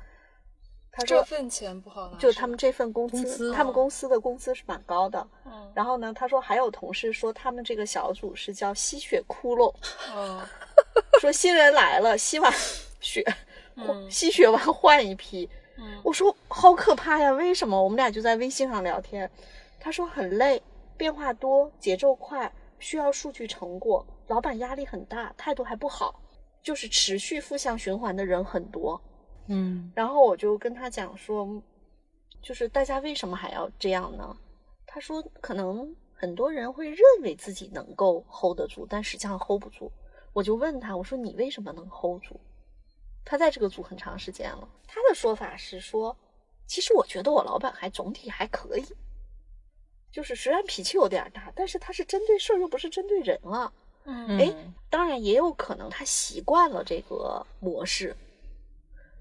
[0.94, 5.28] 他说这份钱不好拿，就他们这份工资，他们公司的工资是蛮高的。
[5.46, 9.74] 嗯，然后呢，他说还有同事说他们这个小组是叫吸血窟窿。
[10.16, 10.40] 嗯，
[11.20, 12.54] 说新人来了，吸完
[13.02, 13.26] 血。
[14.08, 15.50] 吸血完换一批，
[16.04, 17.32] 我说好可怕呀！
[17.32, 17.84] 为什么？
[17.84, 19.28] 我们俩就在微信上聊天，
[19.80, 20.62] 他说很累，
[20.96, 26.22] 变化多，节奏快，需要数据成果，老板压力很大，态度还不好，
[26.62, 29.02] 就是持续负向循环的人很多。
[29.48, 31.62] 嗯，然后我就跟他讲说，
[32.42, 34.38] 就是大家为什么还要这样呢？
[34.86, 39.92] 他说可能很多人会认为自己能够 hold 得住，但实际上 hold 不住。
[40.34, 42.40] 我就问他，我说你为什么能 hold 住？
[43.26, 44.68] 他在这个组很长时间了。
[44.88, 46.16] 他的说法是说，
[46.68, 48.86] 其实我觉得我老板还总体还可以，
[50.12, 53.72] 就是虽然脾气有点大，但是他是针对事儿又不是针对人啊。
[54.06, 54.54] 嗯，哎，
[54.90, 58.16] 当然也有可能他习惯了这个模式。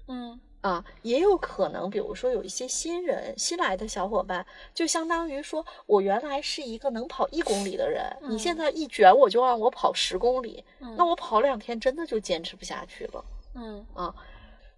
[0.07, 10.63] 嗯，啊，也有可能，比如说有一些新人、新来的小伙伴，就相当于说我原来是一个能跑一公里的人，你现在一卷我就让我跑十公里，
[10.97, 13.25] 那我跑两天真的就坚持不下去了。
[13.55, 13.85] 嗯。
[13.93, 14.13] 啊，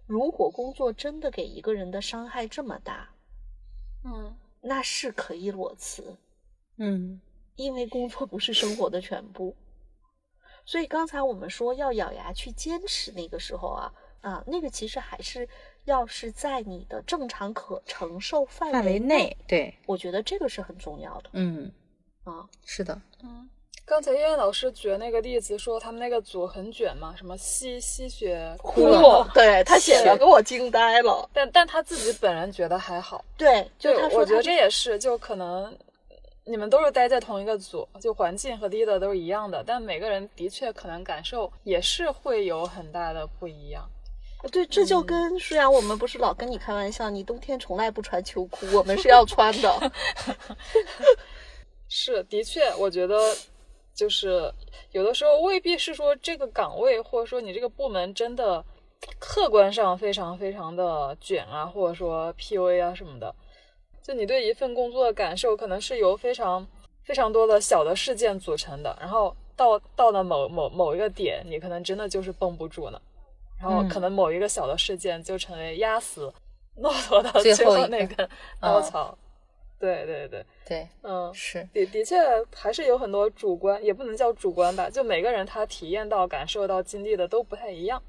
[0.06, 3.08] 如果工作真的给一个人的伤害这么大，
[4.04, 4.36] 嗯。
[4.60, 6.16] 那是可以裸辞，
[6.78, 7.20] 嗯。
[7.54, 9.56] 因为工作不是生活的全部。
[10.66, 13.90] 所以刚才我们说要咬牙去坚持，那个时候啊
[14.26, 15.48] 啊，那个其实还是
[15.84, 21.70] 要是在你的正常可承受范范围围内，对，我觉得这个是很重要的嗯，
[22.24, 22.44] 啊。
[22.64, 23.48] 是的，嗯。
[23.84, 31.30] 刚才燕燕老师举的那个例子，说他们那个组很卷嘛，什么吸吸血哭了，了，对他写的给我惊呆了。
[31.32, 33.24] 但但他自己本人觉得还好。
[33.38, 35.72] 对，就就他说我觉得这也是，就可能
[36.44, 43.88] 你们都是待在同一个组，就环境和 leader 都是一样的，但每个人的确可能感受也是会有很大的不一样。
[44.48, 49.92] 对，这就跟舒阳，我们不是老跟你开玩笑，你冬天从来不穿秋裤，我们是要穿的。
[51.88, 53.16] 是，的确，我觉得
[53.94, 54.52] 就是
[54.92, 58.64] 有的时候未必是说这个岗位或者说你这个部门真的
[59.18, 63.34] 客观上非常非常的卷啊，或者说 PUA 啊什么的，
[64.02, 66.66] 就你对一份工作的感受可能是由非常
[67.04, 73.00] 非常多的小的事件组成的，然后到到了某某某一个点，你可能真的就是绷不住了，
[73.58, 76.32] 然后可能某一个小的事件就成为压死
[76.76, 78.28] 骆驼的最最后一那根
[78.60, 79.16] 稻草。
[79.78, 82.16] 对对对，对，嗯，是，的的确
[82.54, 88.02] 还是有很多主观，也不能叫主观吧，就每个人他体验到、感受到、经历的都不太一样。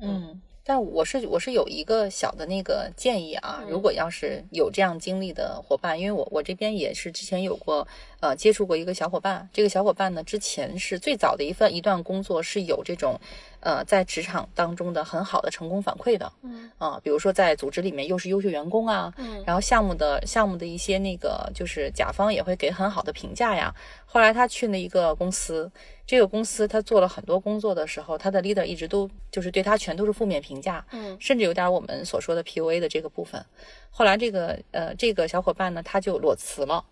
[0.00, 0.40] 嗯。
[0.64, 7.86] 但我是我是有一个小的那个建议啊，嗯如果要是有这样经历的伙伴，因为我我这边也是之前有过
[8.22, 13.18] 呃接触过一个小伙伴，这个小伙伴呢之前是最早的一份一段工作是有这种
[13.58, 23.74] 呃在职场当中的很好的成功反馈的，嗯啊、比如说在组织里面又是优秀员工啊，嗯然后项目的项目的一些那个就是甲方也会给很好的评价呀。
[24.06, 25.68] 后来他去了一个公司，
[26.06, 33.44] 这个公司他做了很多工作的时候，他的 leader 一直都就是对他全都是负面评价，嗯甚至有点我们所说的 PUA 的这个部分。
[33.90, 36.84] 后来这个呃这个小伙伴呢，他就裸辞了。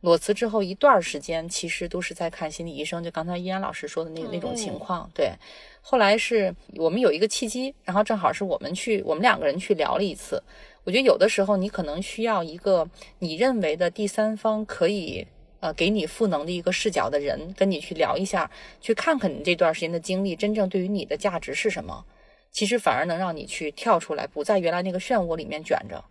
[0.00, 5.10] 裸辞之后一段时间，其实都是在看心理医生，就刚才依然老师说的那那种情况。
[5.14, 5.32] 对，
[5.80, 10.42] 后来是我们有一个契机，然后正好是我们去，我们两个人去聊了一次。
[10.84, 15.26] 我觉得有的时候你可能需要一个你认为的第三方可以
[15.60, 18.50] 呃给你赋能的一个视角的人，跟你去聊一下，
[18.80, 22.04] 去看看你这段时间的经历真正对于你的价值是什么。
[22.50, 26.02] 其实反而能让你去跳出来，不在原来那个漩涡里面卷着。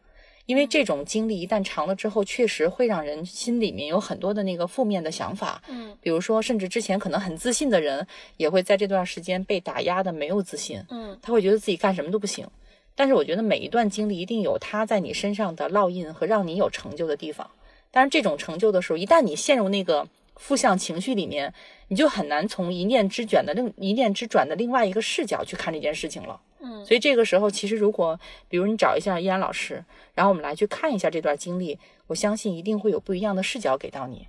[0.48, 5.62] 因为这种经历一旦长了之后，确实会让人心里面有很多的那个负面的想法。
[5.68, 10.82] 嗯比如说，甚至之前可能很自信的人，也会在这段时间被打压的没有自信。
[10.90, 12.48] 嗯他会觉得自己干什么都不行。
[12.96, 17.48] 但是我觉得每一段经历一定有他在你身上的烙印和让你有成就的地方。
[17.92, 20.08] 但是这种成就的时候，一旦你陷入那个
[20.40, 21.54] 负向情绪里面，
[21.88, 26.40] 你就很难从一念之卷的另一念之转的另外一个视角去看这件事情了。
[26.60, 28.20] 嗯所以这个时候，其实如果
[28.50, 29.84] 比如你找一下依然老师，
[30.16, 31.78] 然后我们来去看一下这段经历，
[32.08, 34.28] 我相信一定会有不一样的视角给到你。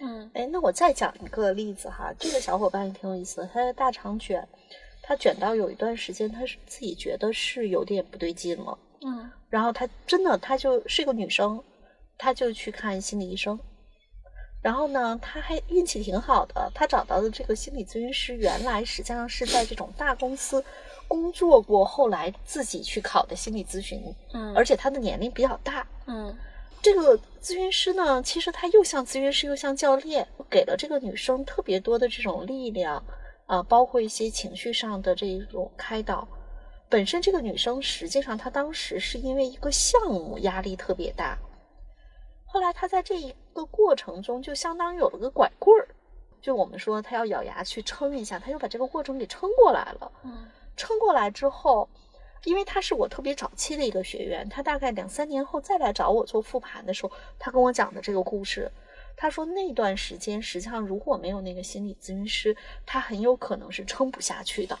[0.00, 4.46] 嗯哎，那我再讲一个例子哈，这个小伙伴也挺有意思的，他的大肠卷，
[5.02, 11.62] 他卷到有一段时间，他是自己觉得是有点不对劲了，嗯然后他真的，他就是个女生，
[12.16, 13.58] 他就去看心理医生。
[14.62, 20.62] 然后呢，他还运气挺好的，他找到的这个心理咨询师，原来实际上是在这种大公司
[21.08, 24.02] 工作过，后来自己去考的心理咨询，
[24.32, 25.86] 嗯而且他的年龄比较大。
[26.06, 26.36] 嗯
[26.82, 33.02] 这个咨询师呢，其实他又像咨询师又像教练，给了这个女生特别多的这种力量，
[33.46, 36.26] 啊、包括一些情绪上的这种开导。
[36.88, 41.38] 本身这个女生实际上她当时是因为一个项目压力特别大，
[42.52, 45.86] 后来他在这一个过程中就相当于有了个拐棍儿，
[46.42, 50.10] 就我们说他要咬牙去撑一下，他又把这个过程给撑过来了。
[50.24, 51.88] 嗯撑过来之后，
[52.44, 58.70] 因为他是我特别早期的一个学员，他大概两三年后再来找我做复盘的时候，他跟我讲的这个故事。
[59.16, 64.78] 他说那段时间实际上如果没有那个心理咨询师，他很有可能是撑不下去的。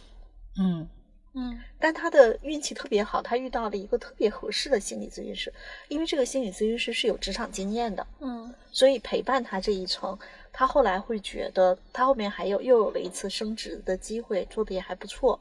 [0.58, 0.88] 嗯
[1.32, 5.52] 嗯但他的运气特别好，他遇到了一个特别合适的心理咨询师，
[5.88, 10.18] 因为这个心理咨询师是有职场经验的，嗯所以陪伴他这一程，
[10.52, 15.38] 他后来会觉得他后面还有又有了一次升职的机会，做的也还不错。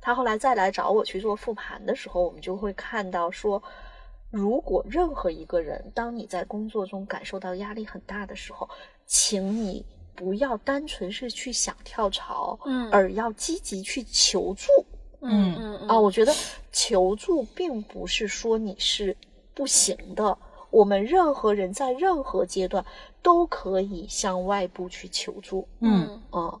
[0.00, 3.62] 他后来再来找我去做复盘的时候，我们就会看到说，
[4.30, 8.68] 如果任何一个人，当你在工作中感受到压力很大的时候，
[9.06, 9.84] 请你
[10.14, 14.66] 不要单纯是去想跳槽，嗯而要积极去求助。
[15.22, 16.32] 嗯嗯嗯啊，我觉得
[16.72, 19.16] 求助并不是说你是
[19.54, 20.36] 不行的，
[20.70, 22.84] 我们任何人在任何阶段
[23.22, 25.66] 都可以向外部去求助。
[25.80, 26.60] 嗯啊，